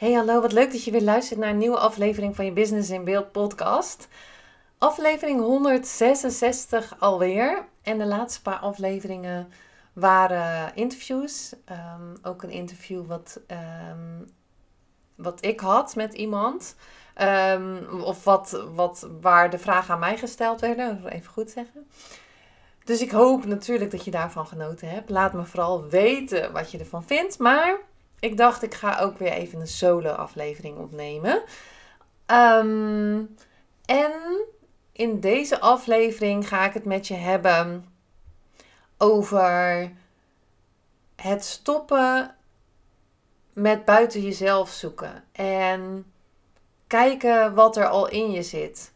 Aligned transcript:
Hey 0.00 0.12
hallo, 0.12 0.40
wat 0.40 0.52
leuk 0.52 0.72
dat 0.72 0.84
je 0.84 0.90
weer 0.90 1.02
luistert 1.02 1.40
naar 1.40 1.50
een 1.50 1.58
nieuwe 1.58 1.78
aflevering 1.78 2.36
van 2.36 2.44
je 2.44 2.52
Business 2.52 2.90
in 2.90 3.04
Beeld 3.04 3.32
podcast. 3.32 4.08
Aflevering 4.78 5.40
166 5.40 6.96
alweer. 6.98 7.68
En 7.82 7.98
de 7.98 8.06
laatste 8.06 8.42
paar 8.42 8.58
afleveringen 8.58 9.48
waren 9.92 10.74
interviews. 10.74 11.54
Ehm, 11.64 12.16
ook 12.22 12.42
een 12.42 12.50
interview 12.50 13.06
wat, 13.06 13.40
ehm, 13.46 14.24
wat 15.14 15.44
ik 15.44 15.60
had 15.60 15.94
met 15.94 16.14
iemand. 16.14 16.76
Ehm, 17.14 18.00
of 18.02 18.24
wat, 18.24 18.64
wat, 18.74 19.08
waar 19.20 19.50
de 19.50 19.58
vragen 19.58 19.94
aan 19.94 20.00
mij 20.00 20.16
gesteld 20.18 20.60
werden, 20.60 21.08
even 21.08 21.32
goed 21.32 21.50
zeggen. 21.50 21.86
Dus 22.84 23.00
ik 23.00 23.10
hoop 23.10 23.44
natuurlijk 23.44 23.90
dat 23.90 24.04
je 24.04 24.10
daarvan 24.10 24.46
genoten 24.46 24.88
hebt. 24.88 25.10
Laat 25.10 25.32
me 25.32 25.44
vooral 25.44 25.88
weten 25.88 26.52
wat 26.52 26.70
je 26.70 26.78
ervan 26.78 27.04
vindt. 27.04 27.38
Maar 27.38 27.88
ik 28.20 28.36
dacht, 28.36 28.62
ik 28.62 28.74
ga 28.74 28.98
ook 28.98 29.18
weer 29.18 29.32
even 29.32 29.60
een 29.60 29.66
solo-aflevering 29.66 30.78
opnemen. 30.78 31.42
Ehm, 32.26 33.24
en 33.84 34.12
in 34.92 35.20
deze 35.20 35.60
aflevering 35.60 36.48
ga 36.48 36.66
ik 36.66 36.72
het 36.72 36.84
met 36.84 37.08
je 37.08 37.14
hebben 37.14 37.84
over 38.98 39.92
het 41.16 41.44
stoppen 41.44 42.34
met 43.52 43.84
buiten 43.84 44.20
jezelf 44.20 44.70
zoeken. 44.70 45.24
En 45.32 46.12
kijken 46.86 47.54
wat 47.54 47.76
er 47.76 47.88
al 47.88 48.08
in 48.08 48.30
je 48.30 48.42
zit. 48.42 48.92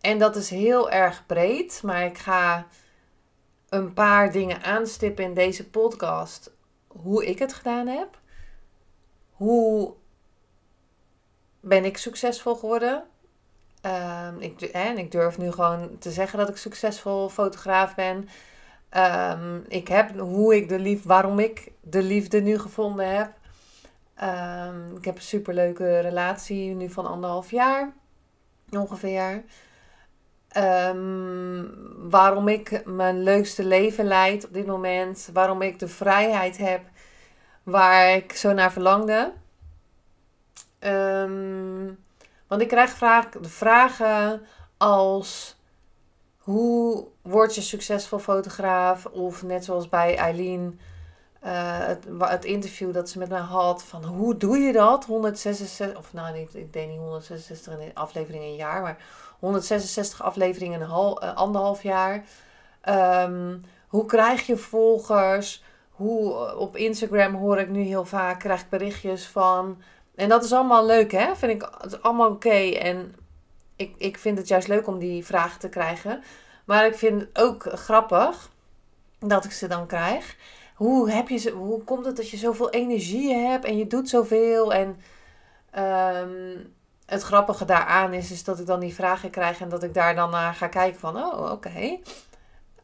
En 0.00 0.18
dat 0.18 0.36
is 0.36 0.50
heel 0.50 0.90
erg 0.90 1.26
breed, 1.26 1.80
maar 1.82 2.04
ik 2.04 2.18
ga 2.18 2.66
een 3.68 3.92
paar 3.92 4.32
dingen 4.32 4.62
aanstippen 4.62 5.24
in 5.24 5.34
deze 5.34 5.68
podcast. 5.68 6.50
Hoe 6.86 7.26
ik 7.26 7.38
het 7.38 7.52
gedaan 7.52 7.86
heb 7.86 8.22
hoe 9.34 9.94
ben 11.60 11.84
ik 11.84 11.96
succesvol 11.96 12.54
geworden? 12.54 13.04
Um, 13.86 14.40
ik, 14.40 14.60
en 14.60 14.98
ik 14.98 15.10
durf 15.10 15.38
nu 15.38 15.52
gewoon 15.52 15.98
te 15.98 16.10
zeggen 16.10 16.38
dat 16.38 16.48
ik 16.48 16.56
succesvol 16.56 17.28
fotograaf 17.28 17.94
ben. 17.94 18.28
Um, 18.96 19.64
ik 19.68 19.88
heb 19.88 20.18
hoe 20.18 20.56
ik 20.56 20.68
de 20.68 20.78
lief, 20.78 21.02
waarom 21.02 21.38
ik 21.38 21.72
de 21.80 22.02
liefde 22.02 22.40
nu 22.40 22.58
gevonden 22.58 23.16
heb. 23.16 23.32
Um, 24.22 24.96
ik 24.96 25.04
heb 25.04 25.16
een 25.16 25.22
superleuke 25.22 25.98
relatie 25.98 26.74
nu 26.74 26.90
van 26.90 27.06
anderhalf 27.06 27.50
jaar 27.50 27.92
ongeveer. 28.70 29.44
waarom 31.98 32.48
ik 32.48 32.86
mijn 32.86 33.22
leukste 33.22 33.64
leven 33.64 34.04
leid 34.04 34.46
op 34.46 34.52
dit 34.52 34.66
moment. 34.66 35.30
Waarom 35.32 35.62
ik 35.62 35.78
de 35.78 35.88
vrijheid 35.88 36.56
heb 36.56 36.82
waar 37.64 38.14
ik 38.14 38.32
zo 38.32 38.52
naar 38.52 38.72
verlangde. 38.72 39.32
Ehm, 40.78 41.92
want 42.46 42.60
ik 42.60 42.68
krijg 42.68 42.90
vaak 42.90 43.42
de 43.42 43.48
vragen 43.48 44.42
als 44.76 45.56
hoe 46.38 47.06
word 47.22 47.54
je 47.54 47.60
succesvol 47.60 48.18
fotograaf? 48.18 49.06
Of 49.06 49.42
net 49.42 49.64
zoals 49.64 49.88
bij 49.88 50.16
Eileen, 50.16 50.80
uh, 51.44 51.50
het, 51.86 52.06
het, 52.18 52.44
interview 52.44 52.92
dat 52.92 53.08
ze 53.08 53.18
met 53.18 53.28
mij 53.28 53.40
had, 53.40 53.84
van 53.84 54.04
hoe 54.04 54.36
doe 54.36 54.58
je 54.58 54.72
dat? 54.72 55.04
166, 55.04 55.98
of 55.98 56.12
nou 56.12 56.38
niet, 56.38 56.54
ik 56.54 56.72
deed 56.72 56.88
niet 56.88 56.98
166 56.98 57.94
afleveringen 57.94 58.46
in 58.46 58.52
een 58.52 58.58
jaar, 58.58 58.82
maar 58.82 58.96
166 59.38 60.22
afleveringen 60.22 60.74
in 60.74 60.84
een 60.84 60.90
hal, 60.90 61.24
uh, 61.24 61.34
anderhalf 61.34 61.82
jaar. 61.82 62.24
Um, 62.88 63.64
hoe 63.88 64.04
krijg 64.06 64.46
je 64.46 64.56
volgers? 64.56 65.62
Hoe 65.94 66.46
eh, 66.46 66.58
op 66.58 66.76
Instagram 66.76 67.34
hoor 67.34 67.58
ik 67.58 67.68
nu 67.68 67.80
heel 67.80 68.04
vaak, 68.04 68.38
krijg 68.38 68.60
ik 68.60 68.68
berichtjes 68.68 69.26
van. 69.26 69.82
En 70.14 70.28
dat 70.28 70.44
is 70.44 70.52
allemaal 70.52 70.86
leuk, 70.86 71.12
hè? 71.12 71.36
Vind 71.36 71.52
ik 71.52 71.68
het 71.80 72.02
allemaal 72.02 72.30
oké. 72.30 72.70
En 72.70 73.14
ik, 73.76 73.94
ik 73.98 74.18
vind 74.18 74.38
het 74.38 74.48
juist 74.48 74.68
leuk 74.68 74.86
om 74.86 74.98
die 74.98 75.24
vragen 75.24 75.60
te 75.60 75.68
krijgen. 75.68 76.22
Maar 76.64 76.86
ik 76.86 76.94
vind 76.94 77.20
het 77.20 77.42
ook 77.42 77.62
grappig 77.62 78.50
dat 79.18 79.44
ik 79.44 79.52
ze 79.52 79.66
dan 79.68 79.86
krijg. 79.86 80.36
Hoe, 80.74 81.10
heb 81.10 81.28
je, 81.28 81.50
hoe 81.50 81.84
komt 81.84 82.06
het 82.06 82.16
dat 82.16 82.30
je 82.30 82.36
zoveel 82.36 82.70
energie 82.70 83.34
hebt 83.34 83.64
en 83.64 83.76
je 83.76 83.86
doet 83.86 84.08
zoveel? 84.08 84.72
En 84.72 85.00
ehm, 85.70 86.56
het 87.06 87.22
grappige 87.22 87.64
daaraan 87.64 88.12
is, 88.12 88.30
is 88.30 88.44
dat 88.44 88.58
ik 88.58 88.66
dan 88.66 88.80
die 88.80 88.94
vragen 88.94 89.30
krijg 89.30 89.60
en 89.60 89.68
dat 89.68 89.82
ik 89.82 89.94
daar 89.94 90.14
dan 90.14 90.30
naar 90.30 90.54
ga 90.54 90.68
kijken 90.68 91.00
van, 91.00 91.16
oh 91.16 91.50
oké, 91.50 91.98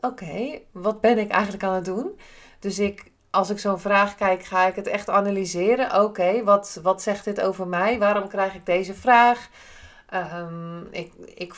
oké, 0.01 0.61
wat 0.73 1.01
ben 1.01 1.19
ik 1.19 1.31
eigenlijk 1.31 1.65
aan 1.65 1.75
het 1.75 1.85
doen? 1.85 2.19
Dus 2.61 2.79
ik, 2.79 3.11
als 3.31 3.51
ik 3.51 3.59
zo'n 3.59 3.79
vraag 3.81 4.15
kijk, 4.15 4.45
ga 4.45 4.67
ik 4.67 4.75
het 4.75 4.87
echt 4.87 5.09
analyseren. 5.09 6.03
Oké, 6.03 6.45
wat, 6.45 6.81
wat 6.83 7.03
zegt 7.03 7.25
dit 7.25 7.41
over 7.41 7.67
mij? 7.67 7.99
Waarom 7.99 8.29
krijg 8.29 8.55
ik 8.55 8.67
deze 8.67 8.95
vraag? 8.95 9.49
Um, 10.15 10.89
ik, 10.91 11.13
ik, 11.35 11.55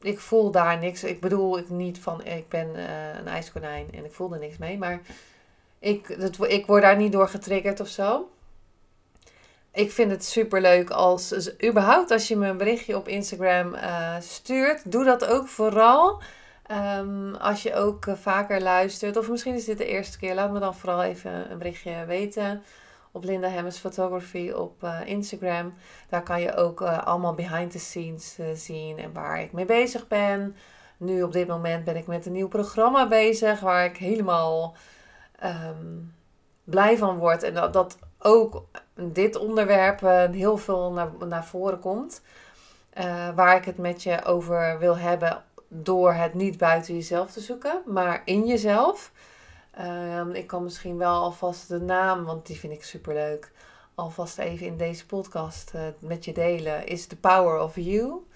ik 0.00 0.20
voel 0.20 0.50
daar 0.50 0.78
niks. 0.78 1.04
Ik 1.04 1.20
bedoel, 1.20 1.58
ik 1.58 1.68
niet 1.68 1.98
van, 1.98 2.24
ik 2.24 2.48
ben 2.48 2.68
uh, 2.76 3.18
een 3.18 3.28
ijskonijn 3.28 3.88
en 3.92 4.04
ik 4.04 4.12
voel 4.12 4.32
er 4.32 4.38
niks 4.38 4.58
mee. 4.58 4.78
Maar 4.78 5.00
ik, 5.78 6.20
dat, 6.20 6.50
ik 6.50 6.66
word 6.66 6.82
daar 6.82 6.96
niet 6.96 7.12
door 7.12 7.28
getriggerd 7.28 7.80
of 7.80 7.88
zo. 7.88 8.30
Ik 9.72 9.92
vind 9.92 10.10
het 10.10 10.24
super 10.24 10.60
leuk 10.60 10.90
als, 10.90 11.50
überhaupt 11.64 12.10
als 12.10 12.28
je 12.28 12.36
me 12.36 12.48
een 12.48 12.56
berichtje 12.56 12.96
op 12.96 13.08
Instagram 13.08 13.74
uh, 13.74 14.16
stuurt. 14.20 14.92
Doe 14.92 15.04
dat 15.04 15.26
ook 15.26 15.48
vooral 15.48 16.22
Um, 16.72 17.34
als 17.34 17.62
je 17.62 17.74
ook 17.74 18.06
uh, 18.06 18.14
vaker 18.14 18.62
luistert, 18.62 19.16
of 19.16 19.30
misschien 19.30 19.54
is 19.54 19.64
dit 19.64 19.78
de 19.78 19.86
eerste 19.86 20.18
keer, 20.18 20.34
laat 20.34 20.52
me 20.52 20.58
dan 20.58 20.74
vooral 20.74 21.02
even 21.02 21.50
een 21.50 21.58
berichtje 21.58 22.04
weten. 22.06 22.62
Op 23.12 23.24
Linda 23.24 23.48
Hemmers 23.48 23.78
Photography 23.78 24.50
op 24.50 24.82
uh, 24.82 25.00
Instagram. 25.04 25.74
Daar 26.08 26.22
kan 26.22 26.40
je 26.40 26.54
ook 26.54 26.80
uh, 26.80 27.06
allemaal 27.06 27.34
behind 27.34 27.70
the 27.70 27.78
scenes 27.78 28.38
zien 28.54 28.98
en 28.98 29.12
waar 29.12 29.40
ik 29.40 29.52
mee 29.52 29.64
bezig 29.64 30.08
ben. 30.08 30.56
Nu 30.96 31.22
op 31.22 31.32
dit 31.32 31.46
moment 31.48 31.84
ben 31.84 31.96
ik 31.96 32.06
met 32.06 32.26
een 32.26 32.32
nieuw 32.32 32.48
programma 32.48 33.08
bezig 33.08 33.60
waar 33.60 33.84
ik 33.84 33.96
helemaal 33.96 34.74
um, 35.44 36.14
blij 36.64 36.98
van 36.98 37.18
word. 37.18 37.42
En 37.42 37.54
dat, 37.54 37.72
dat 37.72 37.98
ook 38.18 38.64
dit 38.94 39.36
onderwerp 39.36 40.00
heel 40.32 40.56
veel 40.56 40.92
naar, 40.92 41.10
naar 41.28 41.44
voren 41.44 41.80
komt. 41.80 42.22
waar 43.34 43.56
ik 43.56 43.64
het 43.64 43.78
met 43.78 44.02
je 44.02 44.24
over 44.24 44.78
wil 44.78 44.96
hebben 44.96 45.44
door 45.72 46.12
het 46.12 46.34
niet 46.34 46.58
buiten 46.58 46.94
jezelf 46.94 47.32
te 47.32 47.40
zoeken, 47.40 47.82
maar 47.86 48.22
in 48.24 48.46
jezelf. 48.46 49.12
Ehm, 49.70 50.30
ik 50.30 50.46
kan 50.46 50.62
misschien 50.62 50.96
wel 50.96 51.22
alvast 51.22 51.68
de 51.68 51.80
naam, 51.80 52.24
want 52.24 52.46
die 52.46 52.58
vind 52.58 52.72
ik 52.72 52.84
super 52.84 53.14
leuk, 53.14 53.52
alvast 53.94 54.38
even 54.38 54.66
in 54.66 54.76
deze 54.76 55.06
podcast 55.06 55.72
uh, 55.74 55.82
met 55.98 56.24
je 56.24 56.32
delen. 56.32 56.86
Is 56.86 57.06
The 57.06 57.16
Power 57.16 57.60
of 57.60 57.76
You. 57.76 58.26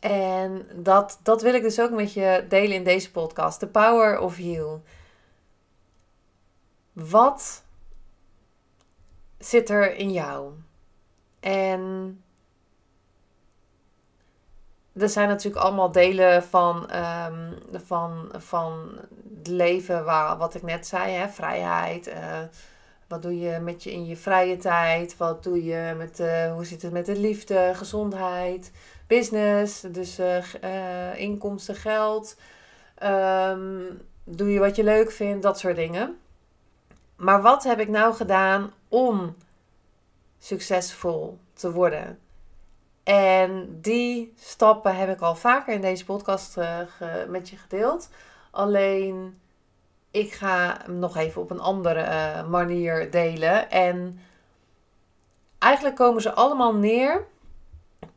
En 0.00 0.66
dat, 0.74 1.20
dat 1.22 1.42
wil 1.42 1.54
ik 1.54 1.62
dus 1.62 1.80
ook 1.80 1.90
met 1.90 2.12
je 2.12 2.44
delen 2.48 2.76
in 2.76 2.84
deze 2.84 3.10
podcast. 3.10 3.58
The 3.58 3.66
Power 3.66 4.18
of 4.18 4.38
You. 4.38 4.80
Wat 6.92 7.64
zit 9.38 9.70
er 9.70 9.96
in 9.96 10.12
jou? 10.12 10.52
En 11.40 12.24
er 14.98 15.08
zijn 15.08 15.28
natuurlijk 15.28 15.64
allemaal 15.64 15.92
delen 15.92 16.42
van, 16.42 16.90
um, 16.96 17.58
van, 17.72 18.28
van 18.32 18.98
het 19.38 19.46
leven 19.46 20.04
waar, 20.04 20.36
wat 20.36 20.54
ik 20.54 20.62
net 20.62 20.86
zei, 20.86 21.12
hè, 21.12 21.28
vrijheid. 21.28 22.08
Uh, 22.08 22.14
wat 23.08 23.22
doe 23.22 23.38
je 23.38 23.58
met 23.58 23.82
je 23.82 23.92
in 23.92 24.06
je 24.06 24.16
vrije 24.16 24.56
tijd? 24.56 25.16
Wat 25.16 25.42
doe 25.42 25.64
je 25.64 25.94
met, 25.96 26.20
uh, 26.20 26.52
hoe 26.52 26.64
zit 26.64 26.82
het 26.82 26.92
met 26.92 27.06
de 27.06 27.18
liefde, 27.18 27.70
gezondheid, 27.74 28.72
business, 29.06 29.80
dus 29.80 30.18
uh, 30.18 31.18
inkomsten, 31.18 31.74
geld. 31.74 32.36
Um, 33.02 34.00
doe 34.24 34.52
je 34.52 34.58
wat 34.58 34.76
je 34.76 34.84
leuk 34.84 35.10
vindt, 35.10 35.42
dat 35.42 35.58
soort 35.58 35.76
dingen. 35.76 36.18
Maar 37.16 37.42
wat 37.42 37.64
heb 37.64 37.80
ik 37.80 37.88
nou 37.88 38.14
gedaan 38.14 38.72
om 38.88 39.36
succesvol 40.38 41.38
te 41.52 41.72
worden? 41.72 42.18
En 43.06 43.78
die 43.80 44.32
stappen 44.38 44.96
heb 44.96 45.08
ik 45.08 45.20
al 45.20 45.34
vaker 45.34 45.74
in 45.74 45.80
deze 45.80 46.04
podcast 46.04 46.56
uh, 46.56 46.80
met 47.28 47.48
je 47.48 47.56
gedeeld. 47.56 48.08
Alleen 48.50 49.40
ik 50.10 50.32
ga 50.32 50.80
hem 50.84 50.98
nog 50.98 51.16
even 51.16 51.42
op 51.42 51.50
een 51.50 51.60
andere 51.60 52.00
eh, 52.00 52.48
manier 52.48 53.10
delen. 53.10 53.70
En 53.70 54.20
eigenlijk 55.58 55.96
komen 55.96 56.22
ze 56.22 56.32
allemaal 56.32 56.74
neer 56.74 57.26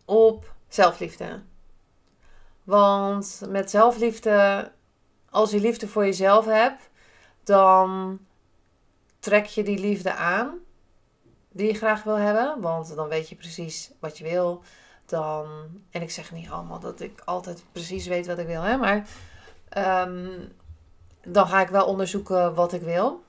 op 0.06 0.54
zelfliefde. 0.68 1.42
Want 2.64 3.42
met 3.48 3.70
zelfliefde, 3.70 4.72
als 5.30 5.52
je 5.52 5.60
liefde 5.60 5.88
voor 5.88 6.06
jezelf 6.06 6.46
hebt, 6.46 6.90
dan 7.44 8.20
trek 9.20 9.46
je 9.46 9.64
die 9.64 9.80
liefde 9.80 10.14
aan 10.14 10.60
die 11.52 11.68
je 11.68 11.74
graag 11.74 12.04
wil 12.04 12.18
hebben. 12.18 12.62
Want 12.62 12.96
dan 12.96 13.08
weet 13.08 13.30
je 13.30 13.36
precies 13.36 13.92
wat 14.00 14.18
je 14.18 14.24
wil. 14.24 14.64
Dan, 15.06 15.48
en 15.92 16.02
ik 16.02 16.12
zeg 16.12 16.32
niet 16.32 16.50
allemaal 16.50 16.80
dat 16.80 17.00
ik 17.00 17.22
altijd 17.26 17.64
precies 17.72 18.08
weet 18.08 18.28
wat 18.28 18.38
ik 18.38 18.48
wil, 18.48 18.62
hè, 18.62 18.78
maar 18.78 19.08
ehm, 19.70 20.28
dan 21.24 21.48
ga 21.48 21.62
ik 21.62 21.70
wel 21.70 21.86
onderzoeken 21.86 22.54
wat 22.54 22.74
ik 22.74 22.82
wil. 22.82 23.24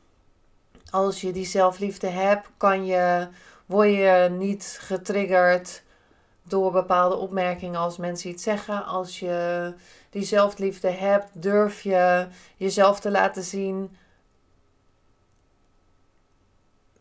Als 0.91 1.21
je 1.21 1.33
die 1.33 1.47
zelfliefde 1.47 2.07
hebt, 2.07 2.49
kan 2.57 2.87
je, 2.87 3.29
word 3.67 3.89
je 3.89 4.29
niet 4.39 4.79
getriggerd 4.81 5.83
door 6.43 6.73
bepaalde 6.73 7.17
opmerkingen 7.17 7.81
als 7.81 7.97
mensen 7.97 8.31
iets 8.31 8.43
zeggen. 8.43 8.85
Als 8.85 9.19
je 9.19 9.75
die 10.11 10.25
zelfliefde 10.25 10.91
hebt, 10.91 11.29
durf 11.33 11.83
je 11.83 12.27
jezelf 12.57 13.01
te 13.01 13.11
laten 13.11 13.43
zien 13.43 13.97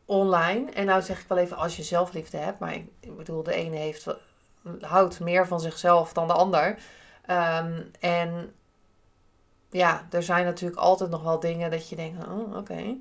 online. 0.09 0.71
En 0.71 0.85
nou 0.85 1.01
zeg 1.01 1.21
ik 1.21 1.27
wel 1.27 1.37
even 1.37 1.57
als 1.57 1.75
je 1.75 1.83
zelfliefde 1.83 2.37
hebt, 2.37 2.59
maar 2.59 2.73
ik, 2.73 3.17
bedoel, 3.17 3.43
de 3.43 3.53
ene 3.53 3.75
heeft, 3.75 4.07
houdt 4.81 5.19
meer 5.19 5.47
van 5.47 5.59
zichzelf 5.59 6.13
dan 6.13 6.27
de 6.27 6.33
ander. 6.33 6.77
Ehm, 7.25 7.81
en 7.99 8.53
ja, 9.69 10.07
er 10.11 10.23
zijn 10.23 10.45
natuurlijk 10.45 10.79
altijd 10.79 11.09
nog 11.09 11.23
wel 11.23 11.39
dingen 11.39 11.71
dat 11.71 11.89
je 11.89 11.95
denkt, 11.95 12.27
oh, 12.27 12.57
oké. 12.57 12.97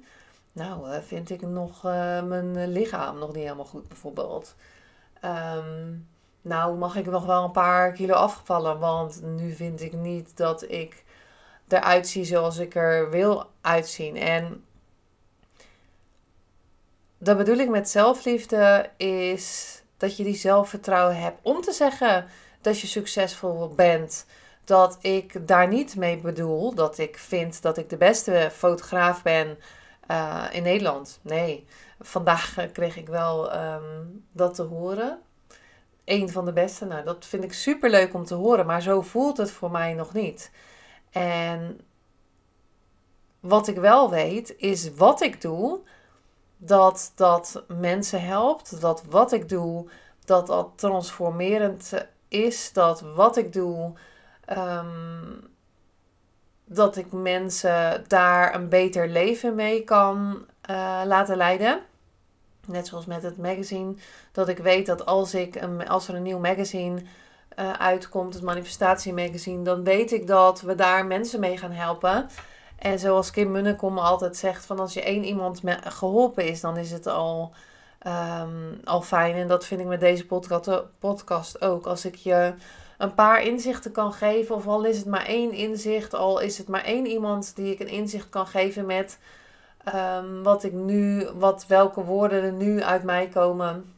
Nou, 0.53 0.91
uh, 0.91 0.99
vind 0.99 1.31
ik 1.31 1.41
nog 1.41 1.85
uh, 1.85 2.23
mijn 2.23 2.69
lichaam 2.69 3.19
nog 3.19 3.33
niet 3.33 3.43
helemaal 3.43 3.65
goed, 3.65 3.89
bijvoorbeeld. 3.89 4.55
Um, 5.25 6.09
nou, 6.43 6.77
mag 6.77 6.97
ik 6.97 7.07
nog 7.07 7.27
wel 7.27 7.45
een 7.45 7.51
paar 7.51 7.93
kilo 7.93 8.15
afvallen, 8.15 8.79
want 8.79 9.23
nu 9.23 9.53
vind 9.53 9.81
ik 9.81 9.93
niet 9.93 10.37
dat 10.37 10.71
ik 10.71 11.05
eruit 11.69 12.09
zie 12.09 12.25
zoals 12.25 12.59
ik 12.59 12.75
er 12.75 13.11
wil 13.11 13.45
uitzien. 13.61 14.17
En 14.17 14.65
dat 17.19 17.37
bedoel 17.37 17.57
ik 17.57 17.69
met 17.69 17.89
zelfliefde 17.89 18.91
is 18.97 19.79
dat 19.97 20.17
je 20.17 20.25
die 20.25 20.37
zelfvertrouwen 20.37 21.21
hebt 21.21 21.39
om 21.43 21.61
te 21.61 21.73
zeggen 21.73 22.27
dat 22.61 22.81
je 22.81 22.87
succesvol 22.87 23.69
bent. 23.69 24.27
Dat 24.65 24.99
ik 25.01 25.47
daar 25.47 25.69
niet 25.69 25.97
mee 25.97 26.19
bedoel 26.19 26.75
dat 26.75 26.99
ik 26.99 27.19
vind 27.19 27.63
dat 27.63 27.79
ik 27.79 27.89
de 27.91 27.97
beste 27.97 28.51
fotograaf 28.53 29.23
ben 29.23 29.59
uh, 30.11 30.45
in 30.51 30.63
Nederland. 30.63 31.19
Nee, 31.23 31.67
vandaag 32.01 32.55
kreeg 32.73 32.97
ik 32.97 33.09
wel 33.09 33.57
um, 33.57 34.25
dat 34.33 34.55
te 34.55 34.63
horen. 34.63 35.19
Een 36.05 36.31
van 36.31 36.45
de 36.45 36.53
beste. 36.53 36.85
Nou, 36.85 37.05
dat 37.05 37.27
vind 37.27 37.45
ik 37.45 37.53
super 37.53 37.91
leuk 37.91 38.15
om 38.15 38.25
te 38.25 38.35
horen, 38.35 38.67
maar 38.67 38.83
zo 38.83 39.01
voelt 39.01 39.37
het 39.37 39.51
voor 39.51 39.71
mij 39.71 39.95
nog 39.95 40.13
niet. 40.13 40.51
En 41.11 41.81
wat 43.41 43.69
ik 43.69 43.77
wel 43.77 44.11
weet, 44.11 44.55
is 44.57 44.95
wat 44.95 45.21
ik 45.21 45.41
doe, 45.41 45.81
dat 46.59 47.13
dat 47.15 47.65
mensen 47.69 48.25
helpt. 48.25 48.81
Dat 48.81 49.05
wat 49.09 49.33
ik 49.33 49.49
doe, 49.49 49.89
dat 50.25 50.47
dat 50.47 50.69
transformerend 50.75 51.93
is. 52.29 52.73
Dat 52.73 53.01
wat 53.01 53.37
ik 53.37 53.53
doe, 53.53 53.93
ehm, 54.45 55.33
dat 56.65 56.97
ik 56.97 57.13
mensen 57.13 58.05
daar 58.07 58.55
een 58.55 58.69
beter 58.69 59.09
leven 59.09 59.55
mee 59.55 59.85
kan 59.85 60.47
uh, 60.71 61.03
laten 61.05 61.37
leiden. 61.37 61.81
Net 62.67 62.87
zoals 62.87 63.07
met 63.07 63.23
het 63.23 63.39
magazine. 63.39 63.95
Dat 64.33 64.49
ik 64.49 64.59
weet 64.59 64.87
dat 64.87 65.07
als, 65.07 65.35
ik 65.35 65.55
een, 65.55 65.89
als 65.89 66.09
er 66.09 66.15
een 66.15 66.23
nieuw 66.23 66.39
magazine 66.39 67.03
uh, 67.59 67.73
uitkomt, 67.73 68.35
het 68.35 68.43
manifestatie 68.43 69.13
magazine, 69.13 69.63
dan 69.63 69.85
weet 69.85 70.13
ik 70.13 70.27
dat 70.27 70.61
we 70.61 70.75
daar 70.75 71.07
mensen 71.07 71.41
mee 71.41 71.59
gaan 71.59 71.73
helpen. 71.73 72.29
En 72.79 72.99
zoals 72.99 73.31
Kim 73.31 73.51
Munnekom 73.51 73.99
altijd 73.99 74.37
zegt, 74.37 74.67
van 74.67 74.79
als 74.79 74.95
je 74.95 75.03
één 75.03 75.25
iemand 75.25 75.61
geholpen 75.85 76.45
is, 76.47 76.61
dan 76.61 76.77
is 76.77 76.91
het 76.91 77.07
al, 77.07 77.53
um, 78.07 78.81
al 78.85 79.03
fijn. 79.03 79.35
En 79.35 79.49
dat 79.49 79.65
vind 79.65 79.81
ik 79.81 79.87
met 79.87 80.01
deze 80.01 80.27
podcast 80.99 81.63
ook. 81.63 81.87
Als 81.87 82.05
ik 82.05 82.15
je 82.15 82.55
een 82.99 83.15
paar 83.15 83.43
inzichten 83.43 83.93
kan 83.93 84.13
geven, 84.13 84.55
of 84.55 84.67
al 84.67 84.85
is 84.85 84.99
het 84.99 85.07
maar 85.07 85.27
één 85.27 85.53
inzicht, 85.53 86.15
al 86.15 86.39
is 86.41 86.59
het 86.59 86.69
maar 86.69 86.85
één 86.85 87.07
iemand 87.07 87.57
die 87.57 87.73
ik 87.73 87.81
een 87.81 87.89
inzicht 87.89 88.29
kan 88.29 88.47
geven 88.47 88.87
met 88.87 89.19
um, 89.95 90.43
wat 90.43 90.65
ik 90.65 90.73
nu, 90.73 91.29
wat, 91.35 91.67
welke 91.67 92.05
woorden 92.05 92.43
er 92.43 92.53
nu 92.53 92.83
uit 92.83 93.03
mij 93.03 93.29
komen, 93.29 93.95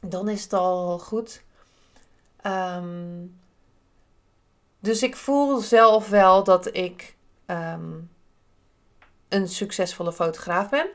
dan 0.00 0.28
is 0.28 0.42
het 0.42 0.52
al 0.52 0.98
goed. 0.98 1.42
Um, 2.46 3.38
dus 4.80 5.02
ik 5.02 5.16
voel 5.16 5.58
zelf 5.58 6.08
wel 6.08 6.44
dat 6.44 6.74
ik 6.74 7.18
um, 7.50 8.10
een 9.28 9.48
succesvolle 9.48 10.12
fotograaf 10.12 10.68
ben. 10.68 10.86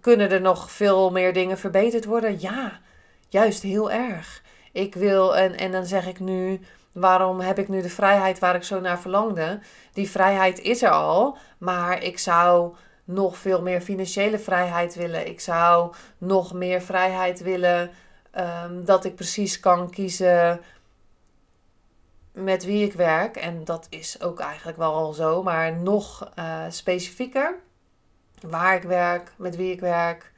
Kunnen 0.00 0.30
er 0.30 0.40
nog 0.40 0.70
veel 0.70 1.10
meer 1.10 1.32
dingen 1.32 1.58
verbeterd 1.58 2.04
worden? 2.04 2.40
Ja, 2.40 2.80
juist 3.28 3.62
heel 3.62 3.90
erg. 3.90 4.42
Ik 4.72 4.94
wil, 4.94 5.36
en, 5.36 5.56
en 5.56 5.72
dan 5.72 5.86
zeg 5.86 6.06
ik 6.06 6.20
nu, 6.20 6.60
waarom 6.92 7.40
heb 7.40 7.58
ik 7.58 7.68
nu 7.68 7.82
de 7.82 7.88
vrijheid 7.88 8.38
waar 8.38 8.54
ik 8.54 8.62
zo 8.62 8.80
naar 8.80 9.00
verlangde? 9.00 9.60
Die 9.92 10.10
vrijheid 10.10 10.58
is 10.58 10.82
er 10.82 10.90
al, 10.90 11.36
maar 11.58 12.02
ik 12.02 12.18
zou 12.18 12.74
nog 13.04 13.36
veel 13.36 13.62
meer 13.62 13.80
financiële 13.80 14.38
vrijheid 14.38 14.94
willen. 14.94 15.26
Ik 15.26 15.40
zou 15.40 15.94
nog 16.18 16.52
meer 16.52 16.82
vrijheid 16.82 17.42
willen 17.42 17.90
um, 18.38 18.84
dat 18.84 19.04
ik 19.04 19.14
precies 19.14 19.60
kan 19.60 19.90
kiezen 19.90 20.60
met 22.34 22.64
wie 22.64 22.84
ik 22.84 22.92
werk. 22.92 23.36
En 23.36 23.64
dat 23.64 23.86
is 23.90 24.20
ook 24.20 24.40
eigenlijk 24.40 24.78
wel 24.78 24.92
al 24.92 25.12
zo, 25.12 25.42
maar 25.42 25.72
nog 25.72 26.30
uh, 26.38 26.64
specifieker. 26.68 27.54
Waar 28.40 28.74
ik 28.74 28.82
werk, 28.82 29.32
met 29.36 29.56
wie 29.56 29.72
ik 29.72 29.80
werk. 29.80 30.32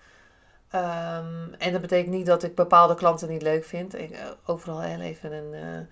Um, 0.75 1.55
en 1.59 1.73
dat 1.73 1.81
betekent 1.81 2.15
niet 2.15 2.27
dat 2.27 2.43
ik 2.43 2.55
bepaalde 2.55 2.95
klanten 2.95 3.29
niet 3.29 3.43
leuk 3.43 3.65
vind. 3.65 3.99
Ik, 3.99 4.11
uh, 4.11 4.19
overal 4.45 4.81
heel 4.81 5.01
even 5.01 5.33
een 5.33 5.53
uh, 5.53 5.87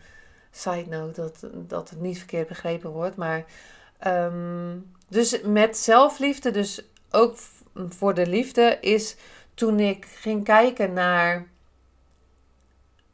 side 0.50 0.88
note 0.88 1.20
dat, 1.20 1.50
dat 1.52 1.90
het 1.90 2.00
niet 2.00 2.18
verkeerd 2.18 2.49
begrepen 2.49 2.90
wordt. 2.90 3.16
Maar 3.16 3.44
um, 4.06 4.92
dus 5.08 5.40
met 5.42 5.76
zelfliefde, 5.76 6.50
dus 6.50 6.84
ook 7.11 7.37
voor 7.88 8.14
de 8.14 8.26
liefde, 8.26 8.78
is 8.80 9.16
toen 9.54 9.80
ik 9.80 10.04
ging 10.04 10.44
kijken 10.44 10.92
naar 10.92 11.46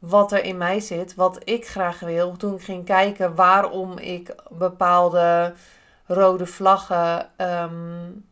wat 0.01 0.31
er 0.31 0.43
in 0.43 0.57
mij 0.57 0.79
zit, 0.79 1.15
wat 1.15 1.39
ik 1.43 1.67
graag 1.67 1.99
wil. 1.99 2.37
Toen 2.37 2.55
ik 2.55 2.61
ging 2.61 2.85
kijken 2.85 3.35
waarom 3.35 3.97
ik 3.97 4.35
bepaalde 4.49 5.53
rode 6.05 6.45
vlaggen 6.45 7.29
um, 7.37 8.25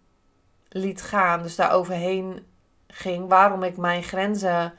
liet 0.69 1.01
gaan, 1.01 1.41
dus 1.41 1.55
daar 1.55 1.71
overheen 1.71 2.45
ging, 2.87 3.27
waarom 3.27 3.63
ik 3.63 3.77
mijn 3.77 4.03
grenzen 4.03 4.73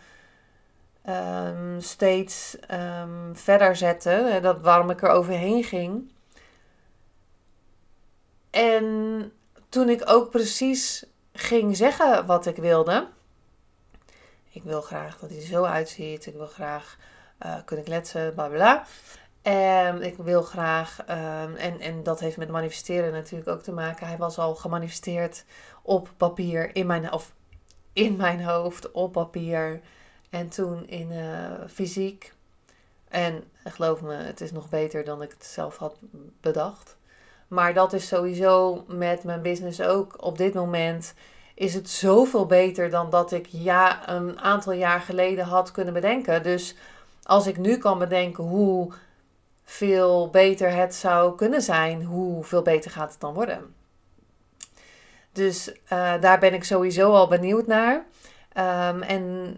um, 1.08 1.80
steeds 1.80 2.56
um, 2.70 3.36
verder 3.36 3.76
zette, 3.76 4.38
dat, 4.42 4.60
waarom 4.60 4.90
ik 4.90 5.02
er 5.02 5.10
overheen 5.10 5.64
ging. 5.64 6.12
En 8.50 9.32
toen 9.68 9.88
ik 9.88 10.02
ook 10.04 10.30
precies 10.30 11.04
ging 11.32 11.76
zeggen 11.76 12.26
wat 12.26 12.46
ik 12.46 12.56
wilde, 12.56 13.08
ik 14.50 14.62
wil 14.62 14.80
graag 14.80 15.18
dat 15.18 15.30
hij 15.30 15.38
er 15.38 15.46
zo 15.46 15.64
uitziet. 15.64 16.26
Ik 16.26 16.34
wil 16.34 16.46
graag 16.46 16.96
uh, 17.46 17.54
kunnen 17.64 17.84
kletsen, 17.84 18.34
bla 18.34 18.48
bla. 18.48 18.86
En 19.42 20.02
ik 20.02 20.16
wil 20.16 20.42
graag, 20.42 20.98
um, 21.00 21.54
en, 21.54 21.80
en 21.80 22.02
dat 22.02 22.20
heeft 22.20 22.36
met 22.36 22.48
manifesteren 22.48 23.12
natuurlijk 23.12 23.50
ook 23.50 23.62
te 23.62 23.72
maken. 23.72 24.06
Hij 24.06 24.16
was 24.16 24.38
al 24.38 24.54
gemanifesteerd 24.54 25.44
op 25.82 26.10
papier, 26.16 26.74
in 26.74 26.86
mijn, 26.86 27.12
of 27.12 27.32
in 27.92 28.16
mijn 28.16 28.44
hoofd, 28.44 28.90
op 28.90 29.12
papier. 29.12 29.80
En 30.30 30.48
toen 30.48 30.88
in 30.88 31.10
uh, 31.12 31.50
fysiek. 31.68 32.32
En 33.08 33.44
geloof 33.64 34.00
me, 34.00 34.14
het 34.14 34.40
is 34.40 34.52
nog 34.52 34.68
beter 34.68 35.04
dan 35.04 35.22
ik 35.22 35.30
het 35.30 35.44
zelf 35.44 35.76
had 35.76 35.98
bedacht. 36.40 36.96
Maar 37.48 37.74
dat 37.74 37.92
is 37.92 38.08
sowieso 38.08 38.84
met 38.88 39.24
mijn 39.24 39.42
business 39.42 39.80
ook 39.80 40.24
op 40.24 40.38
dit 40.38 40.54
moment 40.54 41.14
is 41.60 41.74
het 41.74 41.88
zoveel 41.90 42.46
beter 42.46 42.90
dan 42.90 43.10
dat 43.10 43.32
ik 43.32 43.46
ja, 43.50 44.08
een 44.08 44.40
aantal 44.40 44.72
jaar 44.72 45.00
geleden 45.00 45.44
had 45.44 45.70
kunnen 45.70 45.94
bedenken. 45.94 46.42
Dus 46.42 46.76
als 47.22 47.46
ik 47.46 47.56
nu 47.56 47.76
kan 47.76 47.98
bedenken 47.98 48.44
hoe 48.44 48.92
veel 49.64 50.30
beter 50.30 50.72
het 50.72 50.94
zou 50.94 51.36
kunnen 51.36 51.62
zijn, 51.62 52.04
hoeveel 52.04 52.62
beter 52.62 52.90
gaat 52.90 53.10
het 53.10 53.20
dan 53.20 53.34
worden? 53.34 53.74
Dus 55.32 55.68
uh, 55.68 56.20
daar 56.20 56.38
ben 56.38 56.54
ik 56.54 56.64
sowieso 56.64 57.12
al 57.12 57.28
benieuwd 57.28 57.66
naar. 57.66 57.94
Um, 57.94 59.02
en 59.02 59.56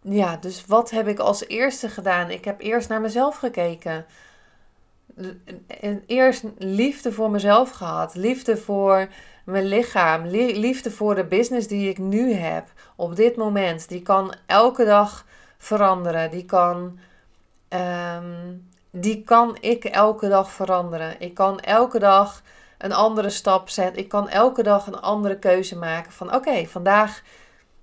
ja, 0.00 0.36
dus 0.36 0.66
wat 0.66 0.90
heb 0.90 1.08
ik 1.08 1.18
als 1.18 1.46
eerste 1.46 1.88
gedaan? 1.88 2.30
Ik 2.30 2.44
heb 2.44 2.60
eerst 2.60 2.88
naar 2.88 3.00
mezelf 3.00 3.36
gekeken. 3.36 4.06
eerst 6.06 6.44
liefde 6.58 7.12
voor 7.12 7.30
mezelf 7.30 7.70
gehad. 7.70 8.14
Liefde 8.14 8.56
voor 8.56 9.08
mijn 9.44 9.64
lichaam. 9.64 10.26
Liefde 10.26 10.90
voor 10.90 11.14
de 11.14 11.24
business 11.24 11.66
die 11.66 11.88
ik 11.88 11.98
nu 11.98 12.32
heb. 12.32 12.72
Op 12.96 13.16
dit 13.16 13.36
moment. 13.36 13.88
Die 13.88 14.02
kan 14.02 14.34
elke 14.46 14.84
dag 14.84 15.26
veranderen. 15.58 16.30
Die 16.30 16.44
kan, 16.44 16.98
ehm, 17.68 18.54
die 18.90 19.22
kan 19.22 19.56
ik 19.60 19.84
elke 19.84 20.28
dag 20.28 20.50
veranderen. 20.50 21.20
Ik 21.20 21.34
kan 21.34 21.60
elke 21.60 21.98
dag 21.98 22.42
een 22.78 22.92
andere 22.92 23.30
stap 23.30 23.68
zetten. 23.68 24.02
Ik 24.02 24.08
kan 24.08 24.28
elke 24.28 24.62
dag 24.62 24.86
een 24.86 25.00
andere 25.00 25.38
keuze 25.38 25.76
maken. 25.76 26.12
Van 26.12 26.34
oké, 26.34 26.66
vandaag 26.66 27.22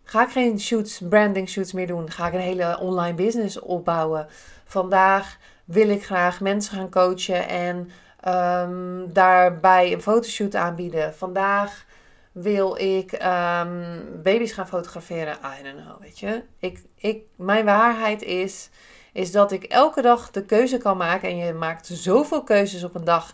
ga 0.03 0.23
ik 0.23 0.29
geen 0.29 0.59
shoots, 0.59 1.01
branding 1.09 1.49
shoots 1.49 1.73
meer 1.73 1.87
doen. 1.87 2.11
Ga 2.11 2.27
ik 2.27 2.33
een 2.33 2.39
hele 2.39 2.79
online 2.79 3.13
business 3.13 3.59
opbouwen. 3.59 4.27
Vandaag 4.65 5.37
wil 5.65 5.89
ik 5.89 6.05
graag 6.05 6.41
mensen 6.41 6.77
gaan 6.77 6.89
coachen 6.89 7.47
en 7.47 7.91
um, 8.27 9.13
daarbij 9.13 9.93
een 9.93 10.01
fotoshoot 10.01 10.55
aanbieden. 10.55 11.13
Vandaag 11.13 11.85
wil 12.31 12.77
ik 12.77 13.11
um, 13.11 14.21
baby's 14.23 14.51
gaan 14.51 14.67
fotograferen. 14.67 15.37
I 15.59 15.63
don't 15.63 15.85
know, 15.85 16.01
weet 16.01 16.19
je. 16.19 16.43
Ik, 16.59 16.83
ik, 16.95 17.23
mijn 17.35 17.65
waarheid 17.65 18.21
is, 18.21 18.69
is 19.13 19.31
dat 19.31 19.51
ik 19.51 19.63
elke 19.63 20.01
dag 20.01 20.31
de 20.31 20.45
keuze 20.45 20.77
kan 20.77 20.97
maken. 20.97 21.29
En 21.29 21.37
je 21.37 21.53
maakt 21.53 21.87
zoveel 21.87 22.43
keuzes 22.43 22.83
op 22.83 22.95
een 22.95 23.03
dag. 23.03 23.33